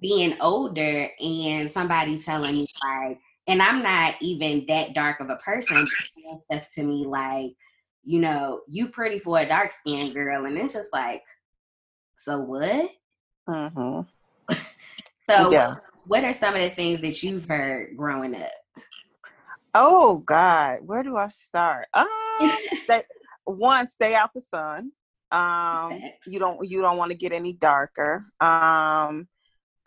[0.02, 5.38] being older and somebody telling me like, and I'm not even that dark of a
[5.38, 7.54] person, saying stuff to me like,
[8.04, 11.22] you know, you pretty for a dark skinned girl, and it's just like,
[12.18, 12.92] so what?
[13.48, 14.54] Mm-hmm.
[15.26, 15.76] so, yeah.
[16.08, 18.52] what are some of the things that you've heard growing up?
[19.74, 21.88] Oh God, where do I start?
[21.94, 22.08] Um,
[22.84, 23.04] stay,
[23.46, 24.92] one, stay out the sun.
[25.32, 28.26] Um, you don't you don't want to get any darker.
[28.39, 29.28] Um,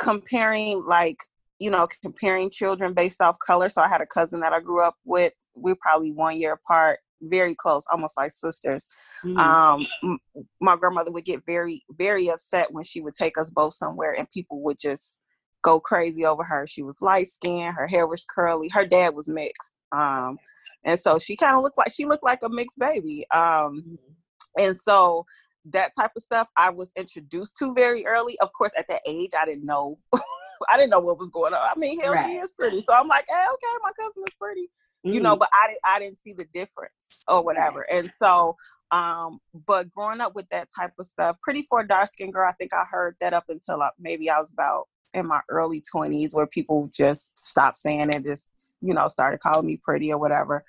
[0.02, 1.22] comparing like
[1.60, 3.68] you know comparing children based off color.
[3.68, 5.32] So i had a cousin that i grew up with.
[5.54, 8.88] We're probably one year apart very close almost like sisters.
[9.24, 9.38] Mm-hmm.
[9.38, 10.18] um
[10.60, 14.28] my grandmother would get very very upset when she would take us both somewhere and
[14.30, 15.20] people would just
[15.62, 16.66] go crazy over her.
[16.66, 20.36] She was light skinned her hair was curly her dad was mixed um
[20.84, 23.24] and so she kind of looked like she looked like a mixed baby.
[23.32, 23.94] Um mm-hmm.
[24.58, 25.24] and so
[25.66, 28.38] that type of stuff I was introduced to very early.
[28.40, 31.60] Of course, at that age, I didn't know I didn't know what was going on.
[31.60, 32.26] I mean, hell, right.
[32.26, 32.82] she is pretty.
[32.82, 34.62] So I'm like, hey, okay, my cousin is pretty.
[35.04, 35.14] Mm-hmm.
[35.14, 35.40] You know, mm-hmm.
[35.40, 37.84] but I didn't I didn't see the difference or whatever.
[37.90, 38.56] And so
[38.92, 42.48] um, but growing up with that type of stuff, pretty for a dark skinned girl,
[42.48, 45.82] I think I heard that up until uh, maybe I was about in my early
[45.94, 48.50] 20s where people just stopped saying it, just,
[48.82, 50.62] you know, started calling me pretty or whatever.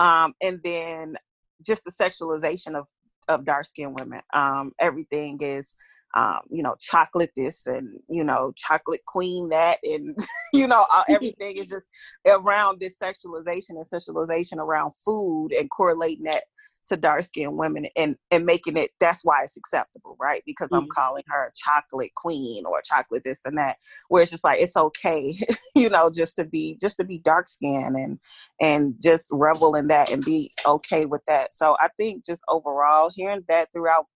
[0.00, 1.16] Um, and then
[1.64, 2.88] just the sexualization of,
[3.28, 4.20] of dark skinned women.
[4.32, 5.74] Um, everything is,
[6.14, 9.78] um, you know, chocolate this and, you know, chocolate queen that.
[9.82, 10.16] And,
[10.52, 11.86] you know, everything is just
[12.26, 16.44] around this sexualization and sexualization around food and correlating that
[16.88, 20.84] to dark skinned women and and making it that's why it's acceptable right because mm-hmm.
[20.84, 23.76] i'm calling her a chocolate queen or chocolate this and that
[24.08, 25.34] where it's just like it's okay
[25.74, 28.18] you know just to be just to be dark skinned and
[28.60, 33.10] and just revel in that and be okay with that so i think just overall
[33.14, 34.06] hearing that throughout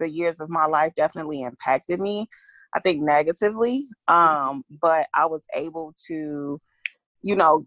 [0.00, 2.26] the years of my life definitely impacted me
[2.74, 4.50] i think negatively mm-hmm.
[4.50, 6.60] um but i was able to
[7.22, 7.66] you know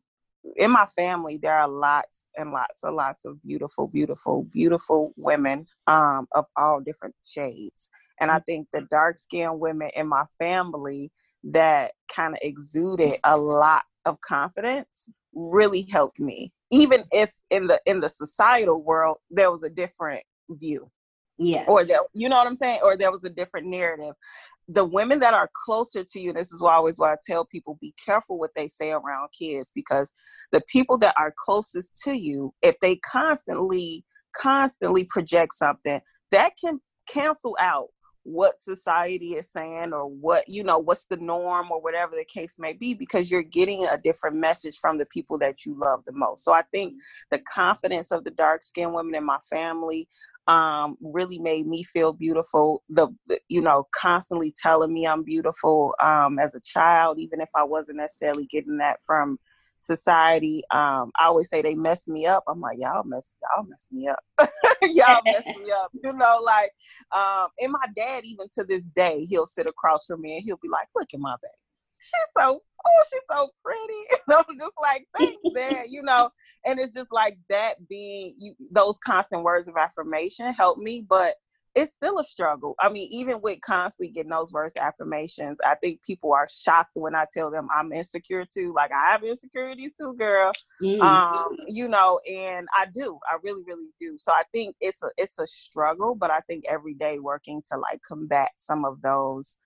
[0.55, 5.65] in my family there are lots and lots and lots of beautiful beautiful beautiful women
[5.88, 7.89] um, of all different shades.
[8.19, 11.12] And i think the dark skinned women in my family
[11.43, 16.51] that kind of exuded a lot of confidence really helped me.
[16.71, 20.89] Even if in the in the societal world there was a different view
[21.38, 21.65] yeah.
[21.67, 22.80] Or there you know what i'm saying?
[22.84, 24.13] Or there was a different narrative.
[24.67, 27.78] The women that are closer to you, this is why always why I tell people
[27.80, 30.13] be careful what they say around kids because
[30.52, 34.04] the people that are closest to you, if they constantly,
[34.36, 37.88] constantly project something, that can cancel out
[38.23, 42.60] what society is saying or what you know what's the norm or whatever the case
[42.60, 46.12] may be because you're getting a different message from the people that you love the
[46.12, 46.43] most.
[46.43, 46.95] So i think
[47.32, 50.10] the confidence of the dark skinned women in my family
[50.47, 52.83] um, really made me feel beautiful.
[52.89, 57.49] The, the, you know constantly telling me I'm beautiful um, as a child, even if
[57.55, 59.39] I wasn't necessarily getting that from
[59.79, 60.63] society.
[60.71, 62.43] Um, I always say they mess me up.
[62.47, 64.19] I'm like y'all mess y'all mess me up.
[64.81, 65.91] y'all mess me up.
[66.03, 66.71] You know, like
[67.15, 70.57] um, and my dad even to this day he'll sit across from me and he'll
[70.57, 71.66] be like, look at my baby
[71.99, 73.81] she's so oh she's so pretty.
[74.27, 76.29] And i'm just like thanks dad you know?
[76.65, 81.36] And it's just like that being you, those constant words of affirmation help me but
[81.75, 82.73] it's still a struggle.
[82.79, 86.91] I mean even with constantly getting those words of affirmations i think people are shocked
[86.95, 88.73] when i tell them i'm insecure too.
[88.75, 90.51] Like i have insecurities too girl.
[90.81, 91.01] Mm.
[91.01, 93.19] um you know and i do.
[93.31, 94.17] I really really do.
[94.17, 97.77] So i think it's a it's a struggle but i think every day working to
[97.77, 99.57] like combat some of those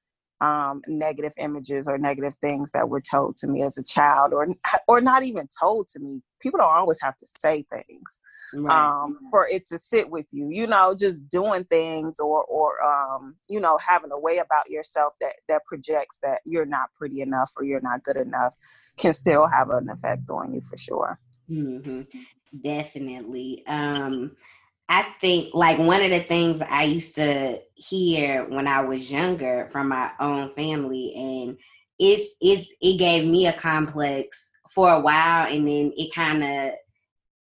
[0.42, 4.48] um, negative images or negative things that were told to me as a child, or
[4.88, 6.22] or not even told to me.
[6.42, 8.20] People don't always have to say things
[8.56, 8.76] right.
[8.76, 10.50] um, for it to sit with you.
[10.50, 15.14] You know, just doing things or or um, you know having a way about yourself
[15.22, 18.56] that that projects that you're not pretty enough or you're not good enough
[18.98, 21.20] can still have an effect on you for sure.
[21.50, 22.02] Mm-hmm.
[22.64, 23.64] Definitely.
[23.68, 24.36] Um,
[24.92, 29.70] I think like one of the things I used to hear when I was younger
[29.72, 31.58] from my own family, and
[31.98, 36.74] it's it's it gave me a complex for a while, and then it kind of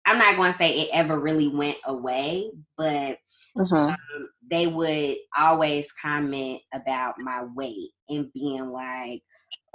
[0.08, 3.20] I'm not going to say it ever really went away, but
[3.60, 3.76] uh-huh.
[3.76, 9.22] um, they would always comment about my weight and being like,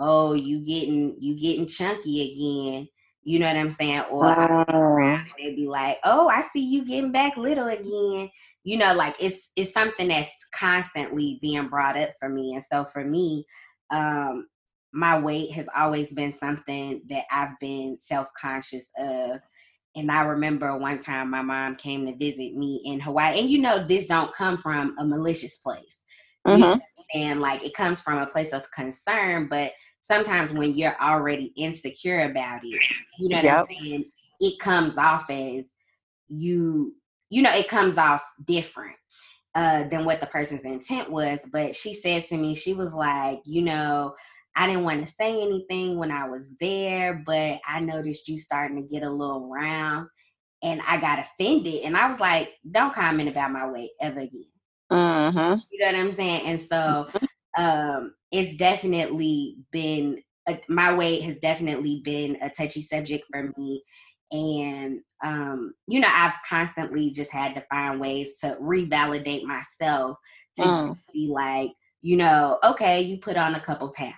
[0.01, 2.89] "Oh, you getting you getting chunky again."
[3.25, 4.03] You know what I'm saying?
[4.11, 5.19] Or oh.
[5.39, 8.31] they'd be like, "Oh, I see you getting back little again."
[8.65, 12.85] You know, like it's it's something that's constantly being brought up for me, and so
[12.85, 13.45] for me,
[13.91, 14.47] um,
[14.93, 19.31] my weight has always been something that I've been self conscious of.
[19.95, 23.61] And I remember one time my mom came to visit me in Hawaii, and you
[23.61, 26.03] know this don't come from a malicious place,
[26.47, 26.79] mm-hmm.
[27.15, 32.21] and like it comes from a place of concern, but sometimes when you're already insecure
[32.21, 32.83] about it,
[33.19, 33.69] you know yep.
[33.69, 34.05] what I'm saying?
[34.41, 35.71] It comes off as
[36.29, 36.95] you,
[37.31, 38.97] you know, it comes off different
[39.55, 41.41] uh, than what the person's intent was.
[41.53, 44.15] But she said to me, she was like, you know,
[44.57, 48.77] I didn't want to say anything when I was there, but I noticed you starting
[48.77, 50.09] to get a little round
[50.63, 51.83] and I got offended.
[51.85, 54.51] And I was like, don't comment about my weight ever again.
[54.91, 55.57] Uh-huh.
[55.71, 56.47] You know what I'm saying?
[56.47, 57.09] And so
[57.57, 63.83] um, it's definitely been a, my weight has definitely been a touchy subject for me.
[64.33, 70.19] And um, you know i've constantly just had to find ways to revalidate myself
[70.57, 70.99] to mm.
[71.13, 71.71] be like
[72.03, 74.15] you know okay you put on a couple pounds.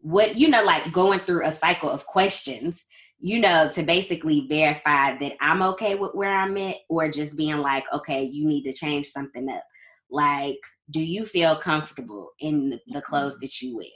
[0.00, 2.84] What you know like going through a cycle of questions
[3.20, 7.58] you know to basically verify that i'm okay with where i'm at or just being
[7.58, 9.64] like okay you need to change something up
[10.10, 10.58] like
[10.90, 13.86] do you feel comfortable in the clothes that you wear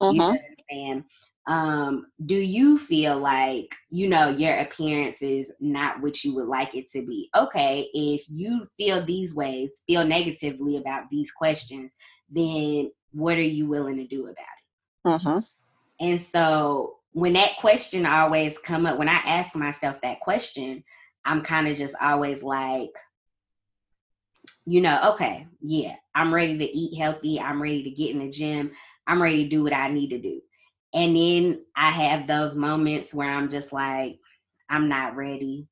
[0.00, 0.32] You know uh-huh.
[0.32, 1.04] what I'm saying?
[1.48, 6.74] Um, do you feel like, you know, your appearance is not what you would like
[6.74, 7.28] it to be?
[7.36, 11.90] Okay, if you feel these ways, feel negatively about these questions,
[12.30, 15.08] then what are you willing to do about it?
[15.08, 15.40] Uh-huh.
[16.00, 20.84] And so when that question always come up, when I ask myself that question,
[21.24, 22.90] I'm kind of just always like,
[24.66, 27.40] you know, okay, yeah, I'm ready to eat healthy.
[27.40, 28.70] I'm ready to get in the gym.
[29.06, 30.40] I'm ready to do what I need to do.
[30.94, 34.18] And then I have those moments where I'm just like,
[34.68, 35.66] I'm not ready.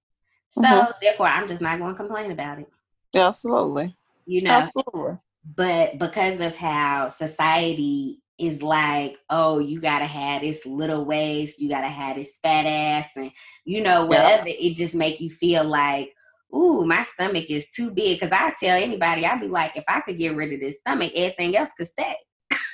[0.51, 0.91] So mm-hmm.
[1.01, 2.69] therefore, I'm just not going to complain about it.
[3.15, 3.97] Absolutely.
[4.27, 5.19] You know, Absolutely.
[5.57, 11.69] but because of how society is like, oh, you gotta have this little waist, you
[11.69, 13.31] gotta have this fat ass, and
[13.65, 14.49] you know whatever.
[14.49, 14.57] Yep.
[14.59, 16.15] It just make you feel like,
[16.55, 18.21] ooh, my stomach is too big.
[18.21, 21.13] Because I tell anybody, I'd be like, if I could get rid of this stomach,
[21.15, 22.17] everything else could stay.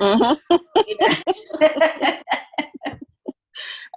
[0.00, 0.56] Mm-hmm.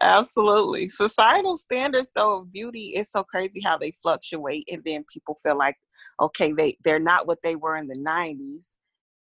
[0.01, 0.87] Absolutely.
[0.89, 5.57] Societal standards though of beauty is so crazy how they fluctuate and then people feel
[5.57, 5.75] like
[6.21, 8.77] okay, they they're not what they were in the 90s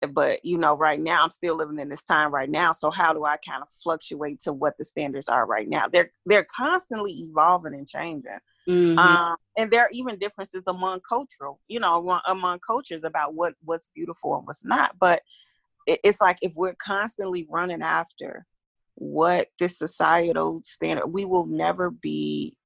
[0.06, 3.12] but you know right now i'm still living in this time right now so how
[3.12, 7.12] do i kind of fluctuate to what the standards are right now they're they're constantly
[7.12, 8.38] evolving and changing
[8.69, 8.99] mm-hmm.
[8.99, 13.55] um, and there are even differences among cultural you know among, among cultures about what
[13.64, 15.23] what's beautiful and what's not but
[15.87, 18.47] it, it's like if we're constantly running after
[18.95, 22.57] what this societal standard we will never be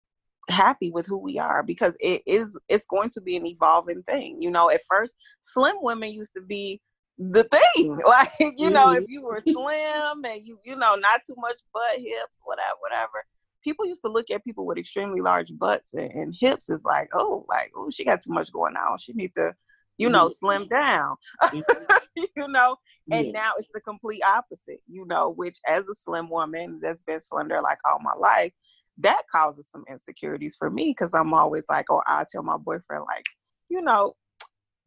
[0.48, 4.36] happy with who we are because it is it's going to be an evolving thing
[4.40, 6.80] you know at first slim women used to be
[7.18, 7.98] the thing.
[8.06, 9.02] Like, you know, mm-hmm.
[9.02, 13.24] if you were slim and you, you know, not too much butt, hips, whatever, whatever.
[13.62, 17.10] People used to look at people with extremely large butts and, and hips is like,
[17.14, 18.98] oh, like, oh, she got too much going on.
[18.98, 19.54] She need to,
[19.98, 20.46] you know, mm-hmm.
[20.46, 21.16] slim down.
[21.42, 21.96] Mm-hmm.
[22.36, 22.76] you know,
[23.10, 23.32] and yeah.
[23.32, 27.60] now it's the complete opposite, you know, which as a slim woman that's been slender
[27.62, 28.52] like all my life,
[28.98, 33.04] that causes some insecurities for me because I'm always like, oh, I tell my boyfriend,
[33.06, 33.26] like,
[33.68, 34.14] you know,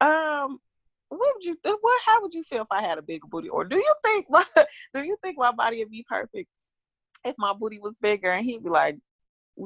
[0.01, 0.59] um,
[1.09, 3.49] what would you what how would you feel if I had a bigger booty?
[3.49, 4.43] Or do you think my
[4.93, 6.49] do you think my body would be perfect
[7.25, 8.31] if my booty was bigger?
[8.31, 8.97] And he'd be like,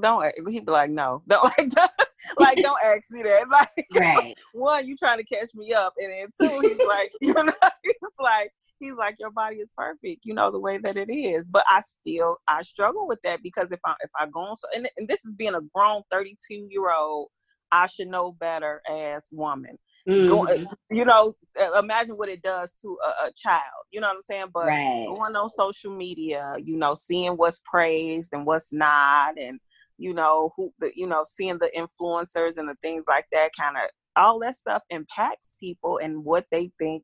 [0.01, 1.91] don't he'd be like, no, don't like don't,
[2.37, 3.45] like don't ask me that.
[3.51, 4.35] Like right.
[4.53, 7.51] one, you trying to catch me up, and then two, he's like, you know,
[7.83, 11.49] he's like he's like your body is perfect you know the way that it is
[11.49, 14.67] but i still i struggle with that because if i if i go on so
[14.75, 17.27] and, and this is being a grown 32 year old
[17.71, 19.77] i should know better as woman
[20.07, 20.63] Mm-hmm.
[20.89, 23.61] you know, uh, imagine what it does to a, a child.
[23.91, 24.45] You know what I'm saying?
[24.53, 25.05] But right.
[25.07, 29.59] going on social media, you know, seeing what's praised and what's not, and
[29.97, 33.77] you know who the you know seeing the influencers and the things like that, kind
[33.77, 33.83] of
[34.15, 37.03] all that stuff impacts people and what they think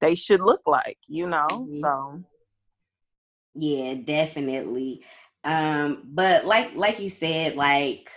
[0.00, 0.98] they should look like.
[1.08, 1.70] You know, mm-hmm.
[1.70, 2.22] so
[3.54, 5.02] yeah, definitely.
[5.42, 8.10] Um, but like like you said, like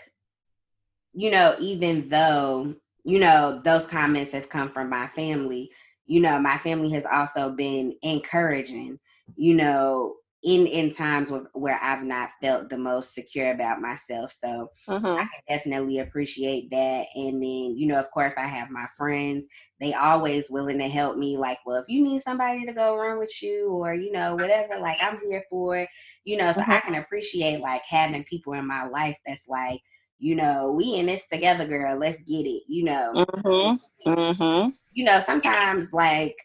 [1.14, 5.72] you know, even though you know, those comments have come from my family.
[6.06, 9.00] You know, my family has also been encouraging,
[9.36, 14.32] you know, in in times with, where I've not felt the most secure about myself.
[14.32, 15.06] So mm-hmm.
[15.06, 17.06] I can definitely appreciate that.
[17.16, 19.47] And then, you know, of course, I have my friends.
[19.82, 21.38] They always willing to help me.
[21.38, 24.80] Like, well, if you need somebody to go run with you, or you know, whatever,
[24.80, 25.86] like I'm here for.
[26.24, 26.72] You know, so mm-hmm.
[26.72, 29.82] I can appreciate like having people in my life that's like,
[30.20, 31.98] you know, we in this together, girl.
[31.98, 32.64] Let's get it.
[32.68, 33.26] You know.
[33.26, 34.10] Mm-hmm.
[34.10, 34.70] Mm-hmm.
[34.94, 36.36] You know, sometimes like,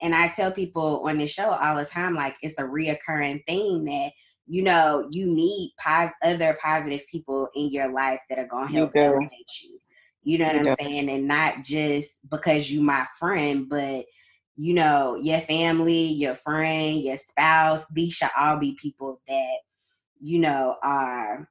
[0.00, 3.84] and I tell people on this show all the time, like it's a reoccurring thing
[3.84, 4.12] that
[4.46, 8.92] you know you need pos- other positive people in your life that are gonna help
[8.96, 9.30] elevate
[9.62, 9.78] you.
[10.22, 14.06] You know what you I'm saying, and not just because you my friend, but
[14.56, 17.84] you know your family, your friend, your spouse.
[17.92, 19.56] These should all be people that
[20.20, 21.48] you know are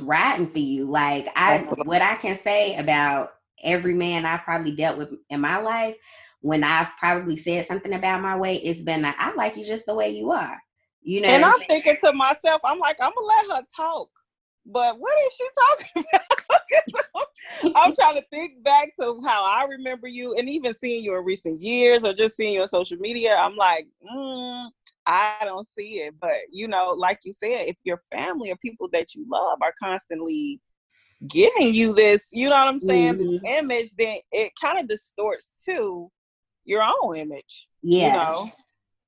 [0.00, 0.90] riding for you.
[0.90, 3.30] Like I what I can say about
[3.62, 5.96] every man I've probably dealt with in my life,
[6.40, 9.86] when I've probably said something about my weight, it's been like, I like you just
[9.86, 10.60] the way you are.
[11.02, 14.08] You know, and I'm thinking to myself, I'm like, I'm gonna let her talk.
[14.66, 17.26] But what is she talking about?
[17.76, 21.24] I'm trying to think back to how I remember you, and even seeing you in
[21.24, 23.36] recent years, or just seeing you on social media.
[23.36, 24.68] I'm like, mm,
[25.06, 26.14] I don't see it.
[26.20, 29.74] But you know, like you said, if your family or people that you love are
[29.78, 30.60] constantly
[31.28, 33.32] giving you this, you know what I'm saying, mm-hmm.
[33.32, 36.10] this image, then it kind of distorts to
[36.64, 37.68] your own image.
[37.82, 38.06] Yeah.
[38.06, 38.52] You know?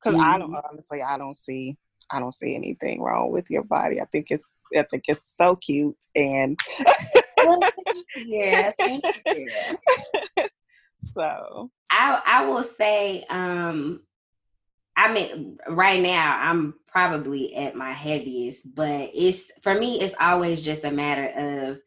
[0.00, 0.30] Because mm-hmm.
[0.30, 0.66] I don't mm-hmm.
[0.70, 1.76] honestly I don't see
[2.10, 4.00] I don't see anything wrong with your body.
[4.00, 6.58] I think it's I think it's so cute and
[8.24, 9.50] yeah, thank you.
[11.12, 14.00] so I I will say um
[14.96, 20.62] I mean, right now I'm probably at my heaviest, but it's for me, it's always
[20.62, 21.80] just a matter of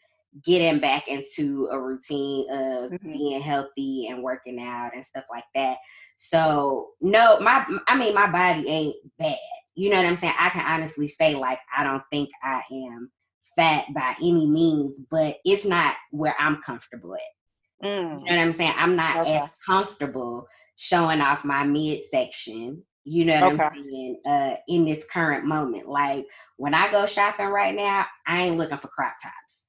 [0.44, 3.12] getting back into a routine of mm-hmm.
[3.12, 5.78] being healthy and working out and stuff like that.
[6.18, 9.36] So no, my I mean my body ain't bad.
[9.76, 10.36] You know what I'm saying?
[10.38, 13.10] I can honestly say like I don't think I am
[13.56, 17.86] fat by any means, but it's not where I'm comfortable at.
[17.88, 18.02] Mm.
[18.02, 18.74] You know what I'm saying?
[18.78, 19.38] I'm not okay.
[19.38, 22.84] as comfortable showing off my midsection.
[23.10, 23.64] You know what okay.
[23.64, 24.20] I'm saying?
[24.24, 26.26] Uh, in this current moment, like
[26.58, 29.64] when I go shopping right now, I ain't looking for crop tops.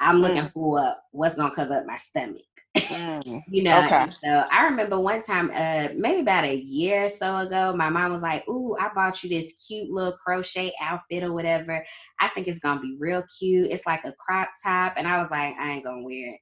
[0.00, 0.52] I'm looking mm.
[0.52, 2.42] for what's gonna cover up my stomach.
[2.74, 3.42] Mm.
[3.48, 4.08] you know, okay.
[4.10, 8.12] so I remember one time, uh, maybe about a year or so ago, my mom
[8.12, 11.84] was like, Ooh, I bought you this cute little crochet outfit or whatever.
[12.18, 13.70] I think it's gonna be real cute.
[13.70, 14.94] It's like a crop top.
[14.96, 16.40] And I was like, I ain't gonna wear it.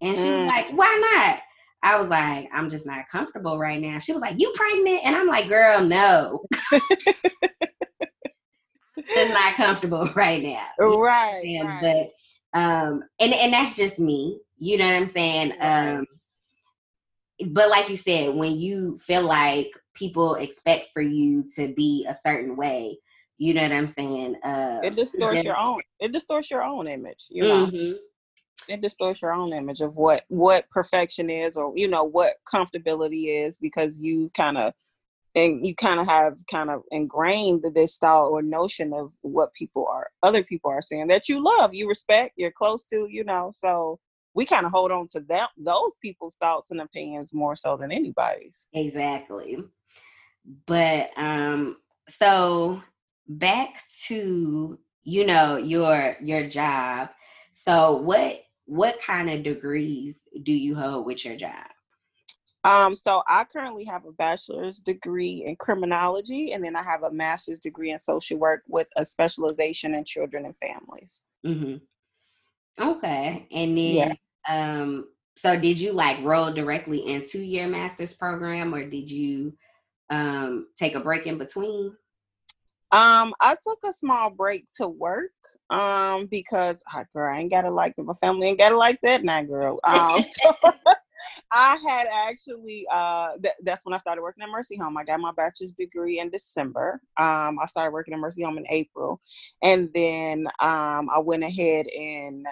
[0.00, 0.42] And she mm.
[0.42, 1.40] was like, Why not?
[1.84, 3.98] I was like, I'm just not comfortable right now.
[3.98, 5.00] She was like, You pregnant?
[5.04, 6.42] And I'm like, Girl, no.
[9.08, 10.66] just not comfortable right now.
[10.78, 11.80] Right, right.
[11.80, 14.40] But um, and and that's just me.
[14.58, 15.52] You know what I'm saying?
[15.60, 16.06] Um,
[17.50, 22.14] but like you said, when you feel like people expect for you to be a
[22.14, 22.96] certain way,
[23.36, 24.36] you know what I'm saying?
[24.42, 25.80] Uh, it distorts your own.
[26.00, 27.26] It distorts your own image.
[27.28, 27.66] You know.
[27.66, 27.92] Mm-hmm.
[28.68, 33.44] It distorts your own image of what what perfection is, or you know what comfortability
[33.44, 34.72] is, because you kind of
[35.34, 39.84] and you kind of have kind of ingrained this thought or notion of what people
[39.90, 43.50] are other people are saying that you love you respect you're close to you know
[43.52, 43.98] so
[44.34, 47.92] we kind of hold on to them those people's thoughts and opinions more so than
[47.92, 48.66] anybody's.
[48.72, 49.58] Exactly.
[50.66, 51.76] But um
[52.08, 52.82] so
[53.28, 57.10] back to you know your your job.
[57.52, 61.66] So what what kind of degrees do you hold with your job
[62.64, 67.12] um, so I currently have a bachelor's degree in criminology, and then I have a
[67.12, 71.24] master's degree in social work with a specialization in children and families.
[71.44, 72.82] Mm-hmm.
[72.82, 74.16] Okay, and then
[74.48, 74.74] yeah.
[74.80, 79.52] um, so did you like roll directly into your master's program, or did you
[80.08, 81.94] um take a break in between?
[82.94, 85.32] Um, I took a small break to work
[85.70, 89.42] um because oh, girl, I ain't gotta like my family ain't gotta like that now,
[89.42, 89.80] girl.
[89.82, 90.54] Um, so
[91.50, 94.96] I had actually uh th- that's when I started working at Mercy Home.
[94.96, 97.00] I got my bachelor's degree in December.
[97.18, 99.20] Um I started working at Mercy Home in April.
[99.60, 102.46] And then um I went ahead and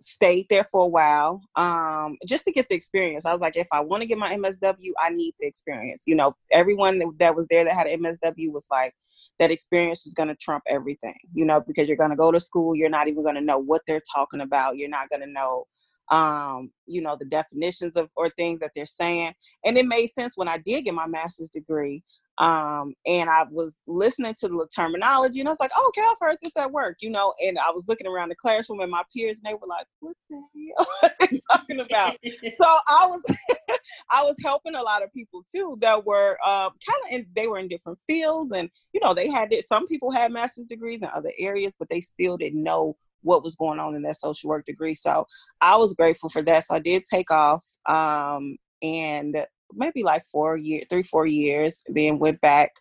[0.00, 3.66] stayed there for a while um just to get the experience i was like if
[3.72, 7.34] i want to get my msw i need the experience you know everyone that, that
[7.34, 8.94] was there that had msw was like
[9.38, 12.40] that experience is going to trump everything you know because you're going to go to
[12.40, 15.30] school you're not even going to know what they're talking about you're not going to
[15.30, 15.64] know
[16.10, 19.34] um, you know, the definitions of or things that they're saying.
[19.64, 22.02] And it made sense when I did get my master's degree.
[22.38, 26.16] Um, and I was listening to the terminology and I was like, oh, okay, I've
[26.20, 29.02] heard this at work, you know, and I was looking around the classroom and my
[29.14, 30.36] peers and they were like, what the
[30.76, 32.16] hell are they talking about?
[32.24, 33.22] so I was
[34.10, 37.46] I was helping a lot of people too that were uh, kind of in they
[37.46, 41.02] were in different fields and you know they had it some people had master's degrees
[41.02, 44.48] in other areas, but they still didn't know what was going on in that social
[44.48, 44.94] work degree.
[44.94, 45.26] So
[45.60, 46.64] I was grateful for that.
[46.64, 52.18] So I did take off um, and maybe like four years, three, four years, then
[52.18, 52.74] went back.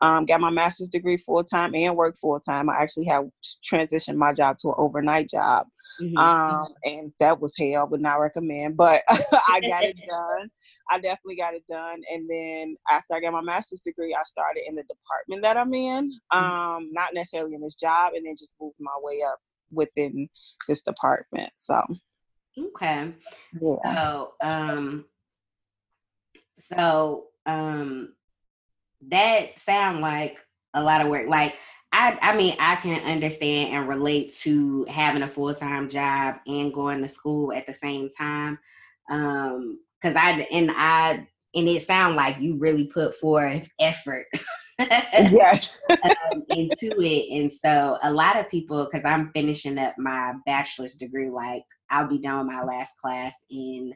[0.00, 2.70] Um, got my master's degree full time and worked full time.
[2.70, 3.24] I actually have
[3.68, 5.66] transitioned my job to an overnight job.
[6.00, 6.16] Mm-hmm.
[6.16, 10.50] Um, and that was hell, would not recommend, but I got it done.
[10.88, 12.02] I definitely got it done.
[12.12, 15.74] And then after I got my master's degree, I started in the department that I'm
[15.74, 16.38] in, mm-hmm.
[16.38, 19.38] um, not necessarily in this job, and then just moved my way up
[19.70, 20.28] within
[20.68, 21.50] this department.
[21.56, 21.82] So
[22.58, 23.12] okay.
[23.60, 23.94] Yeah.
[23.94, 25.04] So um
[26.58, 28.12] so um
[29.08, 30.38] that sound like
[30.74, 31.28] a lot of work.
[31.28, 31.54] Like
[31.92, 37.02] I I mean I can understand and relate to having a full-time job and going
[37.02, 38.58] to school at the same time.
[39.10, 44.26] Um cuz I and I and it sound like you really put forth effort
[44.78, 50.34] yes um, into it and so a lot of people because i'm finishing up my
[50.46, 53.92] bachelor's degree like i'll be done with my last class in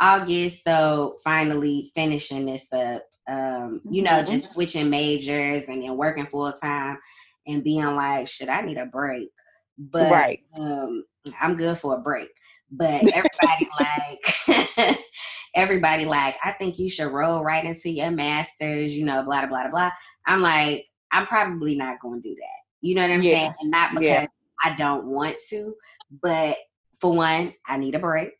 [0.00, 4.32] august so finally finishing this up um, you know mm-hmm.
[4.32, 6.98] just switching majors and then working full time
[7.46, 9.30] and being like should i need a break
[9.78, 10.40] but right.
[10.58, 11.04] um,
[11.40, 12.28] i'm good for a break
[12.70, 14.98] but everybody like
[15.56, 19.62] everybody like, I think you should roll right into your masters, you know, blah blah
[19.62, 19.90] blah blah.
[20.26, 22.60] I'm like, I'm probably not going to do that.
[22.82, 23.32] You know what I'm yeah.
[23.32, 23.52] saying?
[23.60, 24.26] And not because yeah.
[24.62, 25.74] I don't want to,
[26.22, 26.58] but
[27.00, 28.34] for one, I need a break.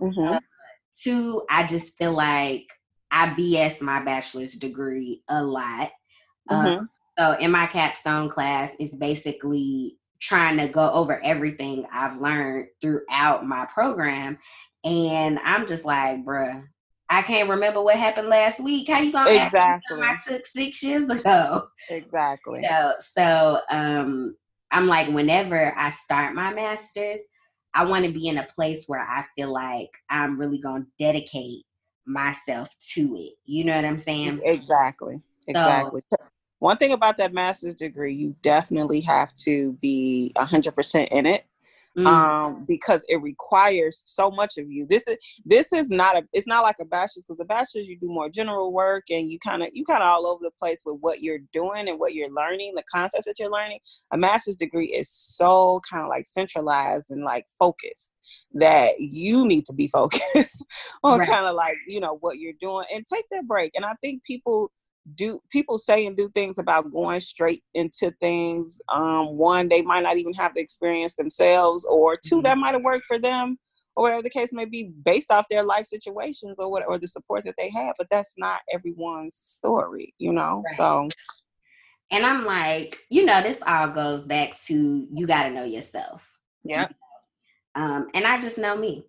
[0.00, 0.34] Mm-hmm.
[0.34, 0.40] Uh,
[1.02, 2.66] two, I just feel like
[3.10, 5.90] I BS my bachelor's degree a lot.
[6.50, 6.78] Um, mm-hmm.
[6.78, 12.68] Um, so in my capstone class, it's basically trying to go over everything I've learned
[12.80, 14.38] throughout my program.
[14.84, 16.64] And I'm just like, bruh,
[17.08, 18.88] I can't remember what happened last week.
[18.88, 20.00] How you gonna exactly?
[20.02, 21.68] I took six years ago.
[21.90, 22.62] Exactly.
[22.62, 24.34] You know, so um,
[24.70, 27.20] I'm like, whenever I start my masters,
[27.74, 31.64] I want to be in a place where I feel like I'm really gonna dedicate
[32.06, 33.34] myself to it.
[33.44, 34.40] You know what I'm saying?
[34.44, 35.20] Exactly.
[35.46, 36.02] Exactly.
[36.10, 36.16] So,
[36.60, 41.44] one thing about that master's degree, you definitely have to be 100% in it.
[41.96, 42.06] Mm.
[42.06, 44.84] Um, because it requires so much of you.
[44.90, 47.96] This is this is not a it's not like a bachelor's because a bachelor's you
[48.00, 50.82] do more general work and you kind of you kind of all over the place
[50.84, 53.78] with what you're doing and what you're learning, the concepts that you're learning.
[54.12, 58.10] A master's degree is so kind of like centralized and like focused
[58.54, 60.64] that you need to be focused
[61.04, 61.28] on right.
[61.28, 63.70] kind of like you know what you're doing and take that break.
[63.76, 64.72] And I think people
[65.14, 70.02] do people say and do things about going straight into things um one they might
[70.02, 72.42] not even have the experience themselves or 2 mm-hmm.
[72.42, 73.58] that might have worked for them
[73.96, 77.06] or whatever the case may be based off their life situations or what or the
[77.06, 80.76] support that they have but that's not everyone's story you know right.
[80.76, 81.08] so
[82.10, 86.26] and i'm like you know this all goes back to you got to know yourself
[86.64, 86.88] yeah
[87.74, 89.04] um and i just know me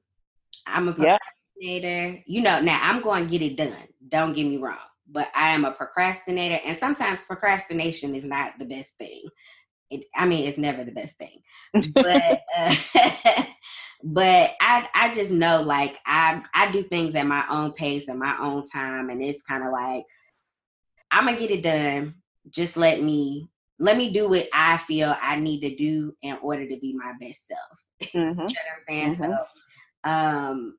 [0.68, 2.24] i'm a procrastinator yep.
[2.28, 4.78] you know now i'm going to get it done don't get me wrong
[5.10, 9.24] but I am a procrastinator, and sometimes procrastination is not the best thing.
[9.92, 11.42] It, I mean, it's never the best thing,
[11.94, 12.76] but uh,
[14.04, 18.20] but I I just know like I I do things at my own pace and
[18.20, 20.04] my own time, and it's kind of like
[21.12, 22.16] I'm gonna get it done.
[22.50, 23.50] Just let me
[23.80, 27.14] let me do what I feel I need to do in order to be my
[27.20, 28.14] best self.
[28.14, 28.16] Mm-hmm.
[28.26, 29.16] you know what I'm saying?
[29.16, 29.32] Mm-hmm.
[30.06, 30.78] So, um,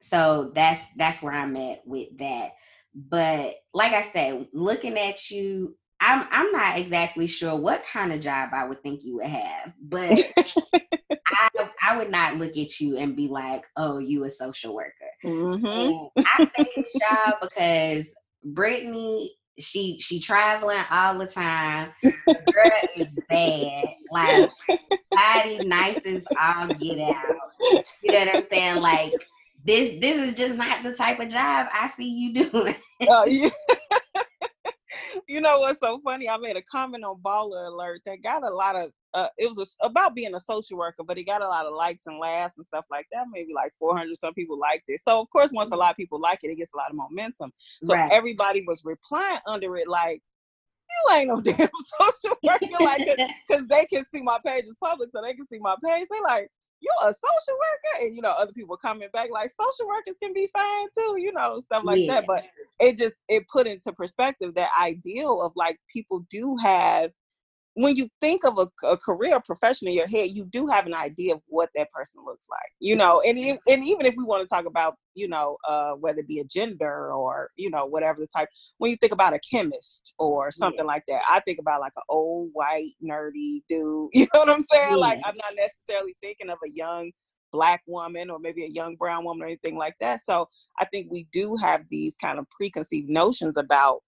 [0.00, 2.52] so that's that's where I'm at with that.
[2.94, 8.20] But like I said, looking at you, I'm I'm not exactly sure what kind of
[8.20, 10.18] job I would think you would have, but
[11.26, 11.48] I
[11.82, 14.92] I would not look at you and be like, "Oh, you a social worker."
[15.24, 16.22] Mm-hmm.
[16.26, 18.06] I say this job because
[18.42, 21.90] Brittany, she she traveling all the time.
[22.02, 24.50] The girl is bad, like
[25.10, 27.36] body nice as all get out.
[28.02, 28.76] You know what I'm saying?
[28.76, 29.12] Like
[29.64, 32.74] this this is just not the type of job I see you doing.
[33.08, 33.50] uh, yeah.
[35.28, 36.28] you know what's so funny?
[36.28, 38.90] I made a comment on Baller Alert that got a lot of.
[39.12, 41.74] Uh, it was a, about being a social worker, but it got a lot of
[41.74, 43.26] likes and laughs and stuff like that.
[43.32, 45.00] Maybe like 400 some people liked it.
[45.04, 46.96] So of course, once a lot of people like it, it gets a lot of
[46.96, 47.52] momentum.
[47.84, 48.10] So right.
[48.12, 50.22] everybody was replying under it like,
[50.88, 51.68] "You ain't no damn
[52.00, 53.06] social worker," like
[53.48, 56.06] because they can see my page is public, so they can see my page.
[56.10, 56.48] They like,
[56.80, 60.32] you a social worker and you know other people coming back like social workers can
[60.32, 62.14] be fine too you know stuff like yeah.
[62.14, 62.44] that but
[62.78, 67.10] it just it put into perspective that ideal of like people do have
[67.74, 70.94] when you think of a, a career profession in your head, you do have an
[70.94, 73.22] idea of what that person looks like, you know.
[73.26, 76.40] And and even if we want to talk about, you know, uh, whether it be
[76.40, 78.48] a gender or you know whatever the type,
[78.78, 80.92] when you think about a chemist or something yeah.
[80.92, 84.10] like that, I think about like an old white nerdy dude.
[84.20, 84.90] You know what I'm saying?
[84.90, 84.96] Yeah.
[84.96, 87.10] Like I'm not necessarily thinking of a young
[87.52, 90.24] black woman or maybe a young brown woman or anything like that.
[90.24, 90.48] So
[90.78, 94.02] I think we do have these kind of preconceived notions about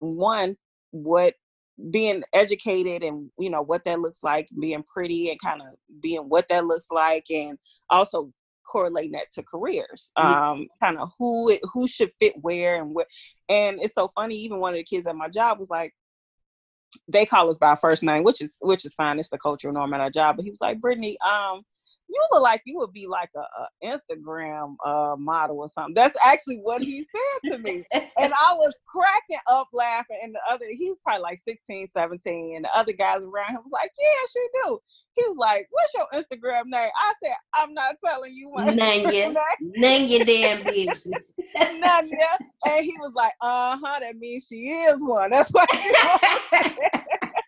[0.00, 0.56] one
[0.90, 1.34] what
[1.90, 5.68] being educated and you know what that looks like being pretty and kind of
[6.00, 7.56] being what that looks like and
[7.88, 8.32] also
[8.66, 10.42] correlating that to careers mm-hmm.
[10.42, 13.06] um kind of who it, who should fit where and what
[13.48, 15.92] and it's so funny even one of the kids at my job was like
[17.06, 19.72] they call us by our first name which is which is fine it's the cultural
[19.72, 21.62] norm at our job but he was like brittany um
[22.08, 25.94] you look like you would be like a, a Instagram uh, model or something.
[25.94, 27.84] That's actually what he said to me.
[27.92, 30.18] and I was cracking up laughing.
[30.22, 32.56] And the other, he's probably like 16, 17.
[32.56, 34.78] And the other guys around him was like, yeah, she do.
[35.14, 36.90] He was like, what's your Instagram name?
[36.96, 39.34] I said, I'm not telling you my None yet.
[39.60, 41.22] None your damn business.
[41.56, 42.10] None.
[42.66, 45.30] And he was like, uh-huh, that means she is one.
[45.30, 45.68] That's what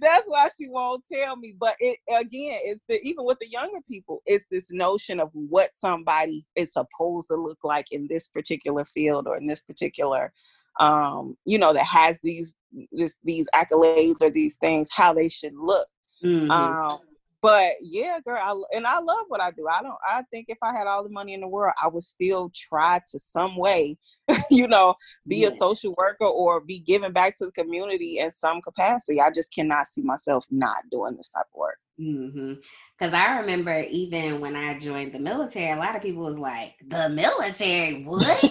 [0.00, 1.54] that's why she won't tell me.
[1.58, 5.74] But it again, it's the even with the younger people, it's this notion of what
[5.74, 10.32] somebody is supposed to look like in this particular field or in this particular
[10.78, 12.52] um, you know, that has these
[12.92, 15.86] this these accolades or these things, how they should look.
[16.24, 16.50] Mm-hmm.
[16.50, 16.98] Um,
[17.46, 19.68] but yeah, girl, I, and I love what I do.
[19.72, 19.94] I don't.
[20.04, 23.00] I think if I had all the money in the world, I would still try
[23.12, 23.96] to some way,
[24.50, 24.96] you know,
[25.28, 25.48] be yeah.
[25.48, 29.20] a social worker or be giving back to the community in some capacity.
[29.20, 31.78] I just cannot see myself not doing this type of work.
[32.00, 32.54] Mm-hmm.
[32.98, 36.74] Because I remember even when I joined the military, a lot of people was like,
[36.84, 38.02] "The military?
[38.02, 38.42] What?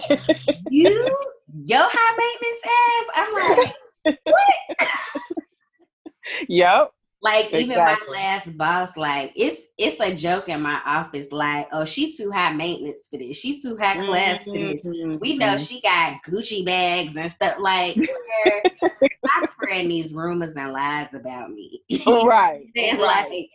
[0.70, 1.18] you?
[1.54, 2.64] Your high maintenance
[2.96, 3.34] ass?" I'm
[4.06, 5.18] like, "What?"
[6.48, 6.92] yep.
[7.26, 7.64] Like exactly.
[7.64, 11.32] even my last boss, like it's it's a joke in my office.
[11.32, 13.36] Like, oh, she too high maintenance for this.
[13.36, 14.50] She too high class mm-hmm.
[14.52, 14.80] for this.
[14.82, 15.18] Mm-hmm.
[15.18, 15.64] We know mm-hmm.
[15.64, 17.56] she got Gucci bags and stuff.
[17.58, 17.96] Like,
[18.84, 21.82] I'm spreading these rumors and lies about me.
[22.06, 22.64] right.
[22.76, 23.28] and right.
[23.28, 23.50] like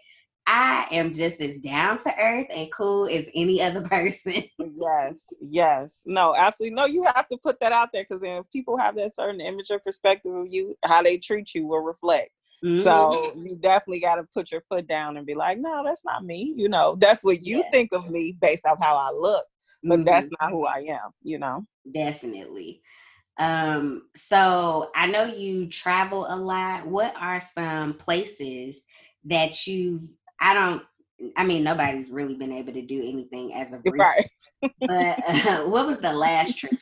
[0.47, 4.43] I am just as down to earth and cool as any other person.
[4.59, 6.01] yes, yes.
[6.05, 6.75] No, absolutely.
[6.75, 9.39] No, you have to put that out there because then if people have that certain
[9.39, 12.31] image or perspective of you, how they treat you will reflect.
[12.63, 12.83] Mm-hmm.
[12.83, 16.23] So you definitely got to put your foot down and be like, no, that's not
[16.23, 16.53] me.
[16.55, 17.69] You know, that's what you yeah.
[17.71, 19.45] think of me based off how I look,
[19.83, 20.03] but mm-hmm.
[20.03, 21.11] that's not who I am.
[21.23, 22.81] You know, definitely.
[23.37, 26.85] Um, so I know you travel a lot.
[26.85, 28.83] What are some places
[29.25, 30.03] that you've
[30.39, 30.83] I don't.
[31.37, 34.27] I mean, nobody's really been able to do anything as of right.
[34.61, 36.73] but uh, what was the last trip?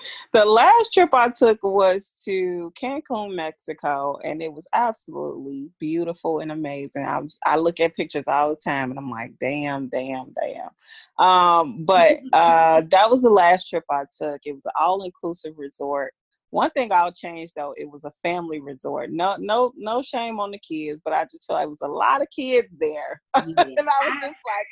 [0.32, 6.52] the last trip I took was to Cancun, Mexico, and it was absolutely beautiful and
[6.52, 7.04] amazing.
[7.04, 11.24] I was, I look at pictures all the time, and I'm like, damn, damn, damn.
[11.24, 14.40] Um, but uh, that was the last trip I took.
[14.44, 16.14] It was an all inclusive resort.
[16.50, 19.10] One thing I'll change though, it was a family resort.
[19.10, 21.88] No, no, no shame on the kids, but I just feel like it was a
[21.88, 23.42] lot of kids there, yeah.
[23.56, 24.66] and I was just like,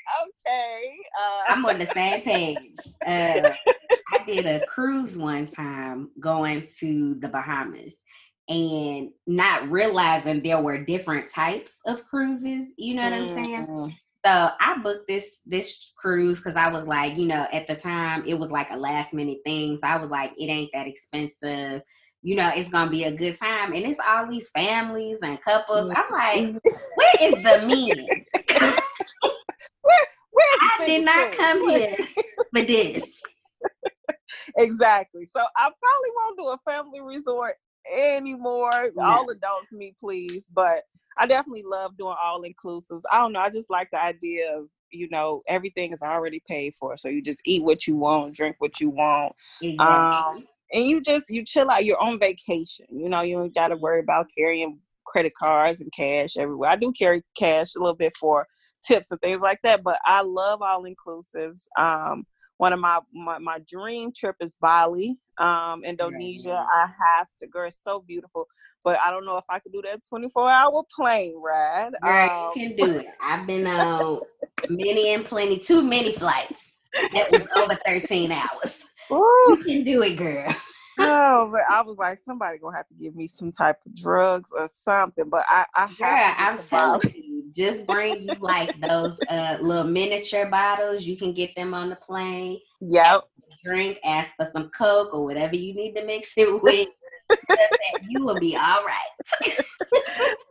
[0.46, 0.96] okay.
[1.20, 1.52] Uh.
[1.52, 2.56] I'm on the same page.
[3.06, 3.50] Uh,
[4.12, 7.94] I did a cruise one time going to the Bahamas,
[8.48, 12.68] and not realizing there were different types of cruises.
[12.78, 13.38] You know what mm-hmm.
[13.38, 13.96] I'm saying?
[14.26, 18.24] So I booked this this cruise because I was like, you know, at the time
[18.26, 19.78] it was like a last minute thing.
[19.78, 21.82] So I was like, it ain't that expensive.
[22.22, 23.72] You know, it's gonna be a good time.
[23.72, 25.92] And it's all these families and couples.
[25.94, 26.56] I'm like,
[26.96, 27.64] where is the
[29.82, 31.96] where, where I did not come here
[32.52, 33.22] for this.
[34.56, 35.26] exactly.
[35.26, 37.54] So I probably won't do a family resort
[37.96, 38.90] anymore.
[38.98, 40.50] All adults, me please.
[40.52, 40.82] But
[41.18, 43.02] I definitely love doing all inclusives.
[43.10, 43.40] I don't know.
[43.40, 47.22] I just like the idea of you know everything is already paid for, so you
[47.22, 49.86] just eat what you want, drink what you want, exactly.
[49.86, 51.84] um, and you just you chill out.
[51.84, 52.86] You're on vacation.
[52.90, 56.70] You know you don't got to worry about carrying credit cards and cash everywhere.
[56.70, 58.46] I do carry cash a little bit for
[58.86, 61.66] tips and things like that, but I love all inclusives.
[61.78, 62.26] Um,
[62.58, 66.50] one of my, my, my dream trip is Bali, um, Indonesia.
[66.50, 66.86] Right.
[66.86, 67.62] I have to go.
[67.62, 68.46] It's so beautiful,
[68.82, 71.92] but I don't know if I could do that 24 hour plane ride.
[72.02, 73.06] Right, um, you can do it.
[73.20, 74.20] I've been on
[74.68, 76.74] many and plenty, too many flights.
[77.12, 78.86] That was over 13 hours.
[79.12, 79.44] Ooh.
[79.48, 80.54] You can do it, girl.
[80.98, 84.50] no, but I was like, somebody gonna have to give me some type of drugs
[84.56, 85.28] or something.
[85.28, 87.25] But I, I Girl, I'm telling you,
[87.56, 91.04] just bring you like those uh, little miniature bottles.
[91.04, 92.60] You can get them on the plane.
[92.80, 93.22] Yep.
[93.64, 96.88] Drink, ask for some Coke or whatever you need to mix it with
[98.08, 99.26] you will be all right.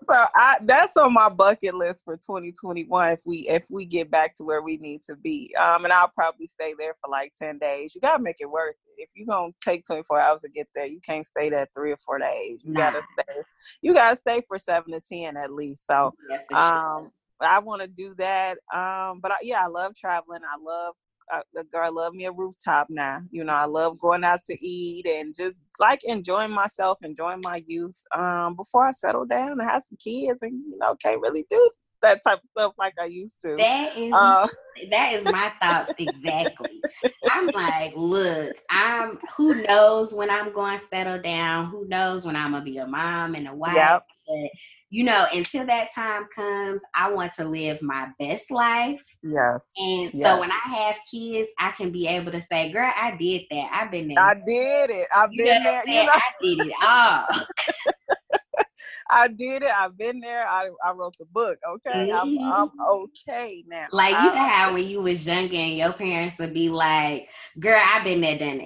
[0.09, 4.33] so I that's on my bucket list for 2021 if we if we get back
[4.35, 5.53] to where we need to be.
[5.59, 7.93] Um and I'll probably stay there for like 10 days.
[7.95, 9.03] You gotta make it worth it.
[9.03, 11.97] If you're gonna take 24 hours to get there, you can't stay there three or
[11.97, 12.59] four days.
[12.63, 12.91] You nah.
[12.91, 13.41] gotta stay
[13.81, 15.85] you gotta stay for seven to ten at least.
[15.87, 17.11] So yeah, um
[17.41, 18.57] I want to do that.
[18.73, 20.41] Um, but I, yeah, I love traveling.
[20.43, 20.95] I love
[21.31, 23.19] uh, the girl love me a rooftop now.
[23.31, 27.63] You know, I love going out to eat and just like enjoying myself, enjoying my
[27.67, 28.01] youth.
[28.15, 31.69] Um, before I settle down and have some kids, and you know, can't really do
[32.01, 33.55] that type of stuff like I used to.
[33.57, 34.47] That is uh,
[34.91, 36.81] that is my thoughts exactly.
[37.29, 42.35] I'm like, look, I'm who knows when I'm going to settle down, who knows when
[42.35, 43.75] I'm gonna be a mom and a wife.
[43.75, 44.03] Yep.
[44.27, 44.49] But
[44.95, 49.03] you know, until that time comes, I want to live my best life.
[49.21, 49.59] Yes.
[49.77, 50.25] And yes.
[50.25, 53.69] so when I have kids, I can be able to say, girl, I did that.
[53.73, 54.23] I've been there.
[54.23, 55.07] I did it.
[55.13, 55.83] I've you been there.
[55.85, 56.11] You know?
[56.13, 57.25] I did it all.
[59.09, 59.69] I did it.
[59.69, 60.47] I've been there.
[60.47, 61.59] I, I wrote the book.
[61.67, 62.09] Okay.
[62.09, 62.39] Mm-hmm.
[62.41, 63.87] I'm, I'm okay now.
[63.91, 67.27] Like you know how when you was younger and your parents would be like,
[67.59, 68.61] girl, I've been there, done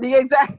[0.00, 0.22] it.
[0.22, 0.58] Exactly.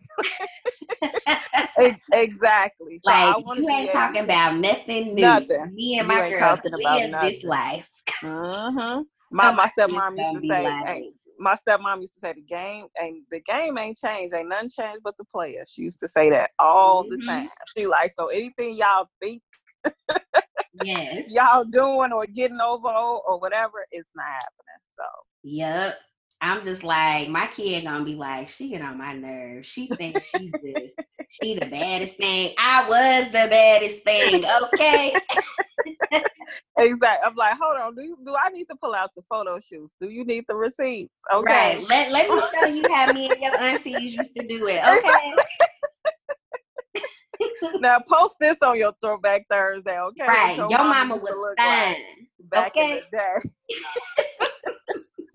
[2.14, 3.00] exactly.
[3.06, 5.22] So like you ain't talking about nothing new.
[5.22, 5.74] Nothing.
[5.74, 7.90] Me and my girl live this life.
[8.24, 9.02] Mm-hmm.
[9.32, 11.04] My my stepmom used to say, like,
[11.38, 14.34] my stepmom used to say the game and the game ain't changed.
[14.36, 15.64] Ain't nothing changed but the player.
[15.68, 17.12] She used to say that all mm-hmm.
[17.12, 17.48] the time.
[17.78, 19.44] She like so anything y'all think
[20.84, 21.26] yes.
[21.30, 24.82] y'all doing or getting over or whatever, it's not happening.
[24.98, 25.06] So
[25.44, 26.00] Yep.
[26.42, 29.68] I'm just like my kid gonna be like, she get on my nerves.
[29.68, 30.96] She thinks she just
[31.30, 32.54] she the baddest thing.
[32.58, 35.14] I was the baddest thing, okay?
[36.78, 37.26] exactly.
[37.26, 39.94] I'm like, hold on, do you do I need to pull out the photo shoots?
[40.00, 41.14] Do you need the receipts?
[41.32, 41.78] Okay.
[41.78, 41.88] Right.
[41.90, 44.82] Let let me show you how me and your aunties used to do it.
[45.00, 45.34] Okay.
[47.80, 50.28] now post this on your throwback Thursday, okay?
[50.28, 50.58] Right.
[50.58, 51.90] Your, your mama, mama was fine.
[51.90, 51.98] Like
[52.50, 52.98] back okay?
[52.98, 54.46] in the day.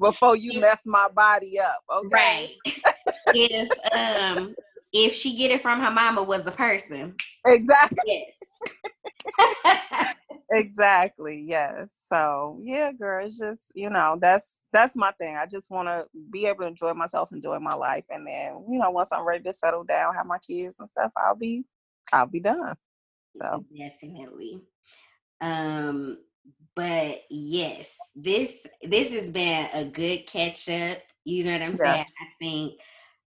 [0.04, 1.82] Before you mess my body up.
[1.98, 2.08] Okay.
[2.12, 2.48] Right.
[3.28, 4.54] if um
[4.92, 7.14] if she get it from her mama was a person.
[7.46, 8.26] Exactly.
[9.38, 10.14] Yes.
[10.52, 11.40] exactly.
[11.40, 11.88] Yes.
[12.12, 15.36] So yeah, girl, it's just you know that's that's my thing.
[15.36, 18.78] I just want to be able to enjoy myself, enjoy my life, and then you
[18.78, 21.64] know once I'm ready to settle down, have my kids and stuff, I'll be
[22.12, 22.76] I'll be done.
[23.36, 24.60] So definitely.
[25.40, 26.18] Um,
[26.76, 30.98] but yes, this this has been a good catch up.
[31.24, 31.76] You know what I'm yeah.
[31.76, 32.06] saying?
[32.20, 32.80] I think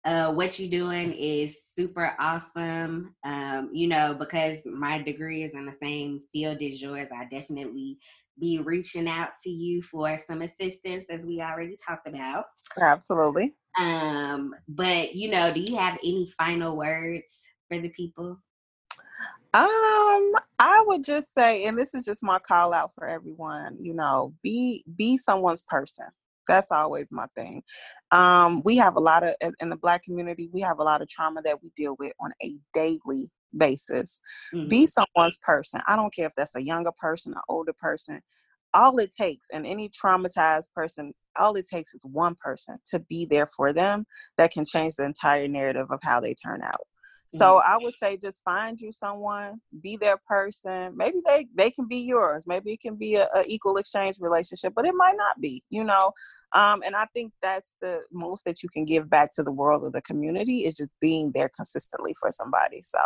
[0.05, 3.15] uh, what you're doing is super awesome.
[3.23, 7.99] Um, you know, because my degree is in the same field as yours, I definitely
[8.39, 12.45] be reaching out to you for some assistance, as we already talked about.
[12.79, 13.55] Absolutely.
[13.79, 18.39] Um, but you know, do you have any final words for the people?
[19.53, 23.93] Um, I would just say, and this is just my call out for everyone, you
[23.93, 26.07] know, be be someone's person.
[26.47, 27.63] That's always my thing.
[28.11, 31.09] Um, we have a lot of in the black community, we have a lot of
[31.09, 34.21] trauma that we deal with on a daily basis.
[34.53, 34.67] Mm-hmm.
[34.67, 35.81] Be someone's person.
[35.87, 38.21] I don't care if that's a younger person, an older person.
[38.73, 43.25] All it takes, and any traumatized person, all it takes is one person to be
[43.25, 44.05] there for them
[44.37, 46.81] that can change the entire narrative of how they turn out.
[47.27, 47.73] So mm-hmm.
[47.73, 50.95] I would say just find you someone, be their person.
[50.95, 52.45] Maybe they they can be yours.
[52.47, 55.61] Maybe it can be a, a equal exchange relationship, but it might not be.
[55.69, 56.13] You know,
[56.53, 59.83] um, and I think that's the most that you can give back to the world
[59.83, 62.81] or the community is just being there consistently for somebody.
[62.81, 62.99] So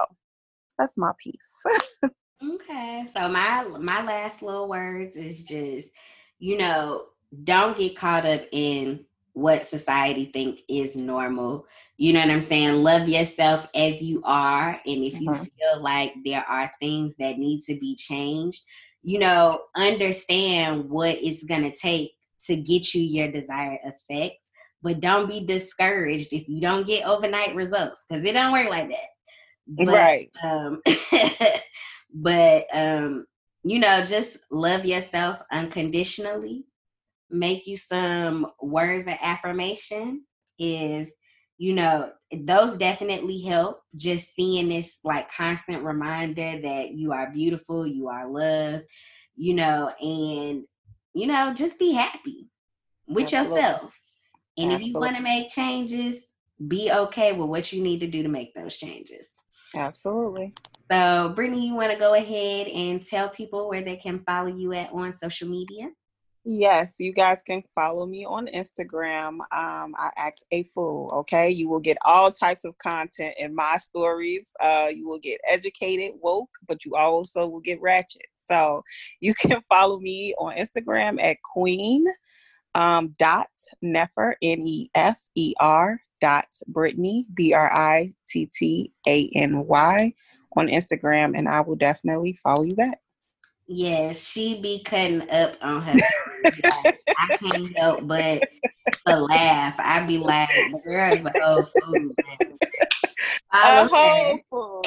[0.77, 1.63] that's my piece.
[2.53, 5.89] okay, so my my last little words is just,
[6.37, 7.05] you know,
[7.43, 11.65] don't get caught up in what society think is normal.
[11.97, 12.83] You know what I'm saying?
[12.83, 14.79] Love yourself as you are.
[14.85, 15.43] And if you mm-hmm.
[15.43, 18.63] feel like there are things that need to be changed,
[19.03, 22.11] you know, understand what it's going to take
[22.45, 24.37] to get you your desired effect.
[24.83, 28.89] But don't be discouraged if you don't get overnight results because it don't work like
[28.89, 28.97] that.
[29.67, 30.29] But, right.
[30.43, 30.81] Um,
[32.13, 33.25] but, um,
[33.63, 36.65] you know, just love yourself unconditionally
[37.31, 40.23] make you some words of affirmation
[40.59, 41.07] is
[41.57, 42.11] you know
[42.43, 48.29] those definitely help just seeing this like constant reminder that you are beautiful you are
[48.29, 48.83] loved
[49.35, 50.63] you know and
[51.13, 52.49] you know just be happy
[53.07, 53.61] with Absolutely.
[53.61, 53.99] yourself
[54.57, 54.75] and Absolutely.
[54.75, 56.27] if you want to make changes
[56.67, 59.35] be okay with what you need to do to make those changes
[59.75, 60.53] Absolutely.
[60.91, 64.73] So, Brittany, you want to go ahead and tell people where they can follow you
[64.73, 65.89] at on social media?
[66.43, 69.39] Yes, you guys can follow me on Instagram.
[69.51, 71.11] Um, I act a fool.
[71.13, 74.51] Okay, you will get all types of content in my stories.
[74.59, 78.25] Uh, you will get educated, woke, but you also will get ratchet.
[78.49, 78.81] So
[79.21, 82.05] you can follow me on Instagram at Queen
[82.73, 83.49] um, dot
[83.83, 89.67] Nefer N E F E R dot Brittany B R I T T A N
[89.67, 90.11] Y
[90.57, 92.97] on Instagram, and I will definitely follow you back.
[93.67, 95.93] Yes, she be cutting up on her.
[96.45, 98.47] I can't help but
[99.07, 99.75] to laugh.
[99.79, 100.71] I be laughing.
[100.71, 102.15] The girl is a whole oh, fool.
[103.53, 104.81] A whole fool.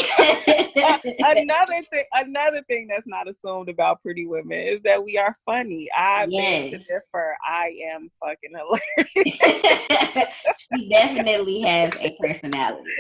[1.19, 5.89] another thing, another thing that's not assumed about pretty women is that we are funny.
[5.95, 6.71] I yes.
[6.71, 7.37] beg to differ.
[7.47, 10.35] I am fucking hilarious.
[10.73, 12.91] she definitely has a personality.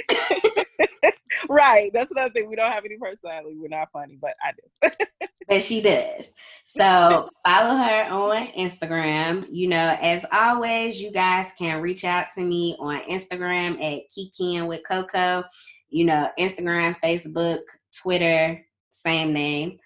[1.48, 1.90] right.
[1.92, 2.48] That's another thing.
[2.48, 3.56] We don't have any personality.
[3.58, 4.90] We're not funny, but I do.
[5.48, 6.32] but she does.
[6.66, 9.46] So follow her on Instagram.
[9.50, 14.66] You know, as always, you guys can reach out to me on Instagram at Kikiing
[14.66, 15.44] with Coco.
[15.94, 17.60] You know, Instagram, Facebook,
[17.96, 19.78] Twitter, same name.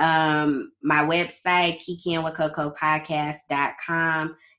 [0.00, 1.78] Um, my website,
[2.34, 2.74] Coco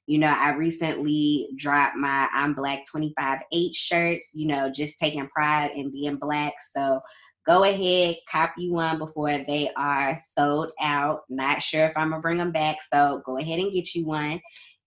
[0.08, 5.28] You know, I recently dropped my I'm Black 25 8 shirts, you know, just taking
[5.28, 6.54] pride in being black.
[6.72, 7.02] So
[7.46, 11.24] go ahead, copy one before they are sold out.
[11.28, 14.40] Not sure if I'm gonna bring them back, so go ahead and get you one.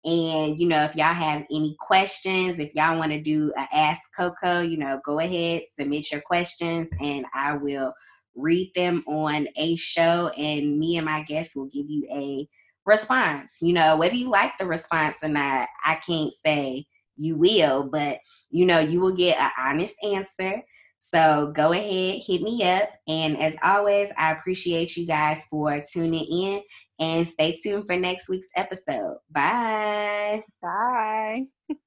[0.05, 4.01] And you know, if y'all have any questions, if y'all want to do a Ask
[4.15, 7.93] Coco, you know, go ahead, submit your questions, and I will
[8.35, 12.47] read them on a show, and me and my guests will give you a
[12.85, 13.57] response.
[13.61, 16.85] You know, whether you like the response or not, I can't say
[17.15, 20.61] you will, but you know, you will get an honest answer.
[21.05, 22.89] So go ahead, hit me up.
[23.07, 26.61] And as always, I appreciate you guys for tuning in
[26.97, 29.17] and stay tuned for next week's episode.
[29.29, 30.43] Bye.
[30.61, 31.43] Bye.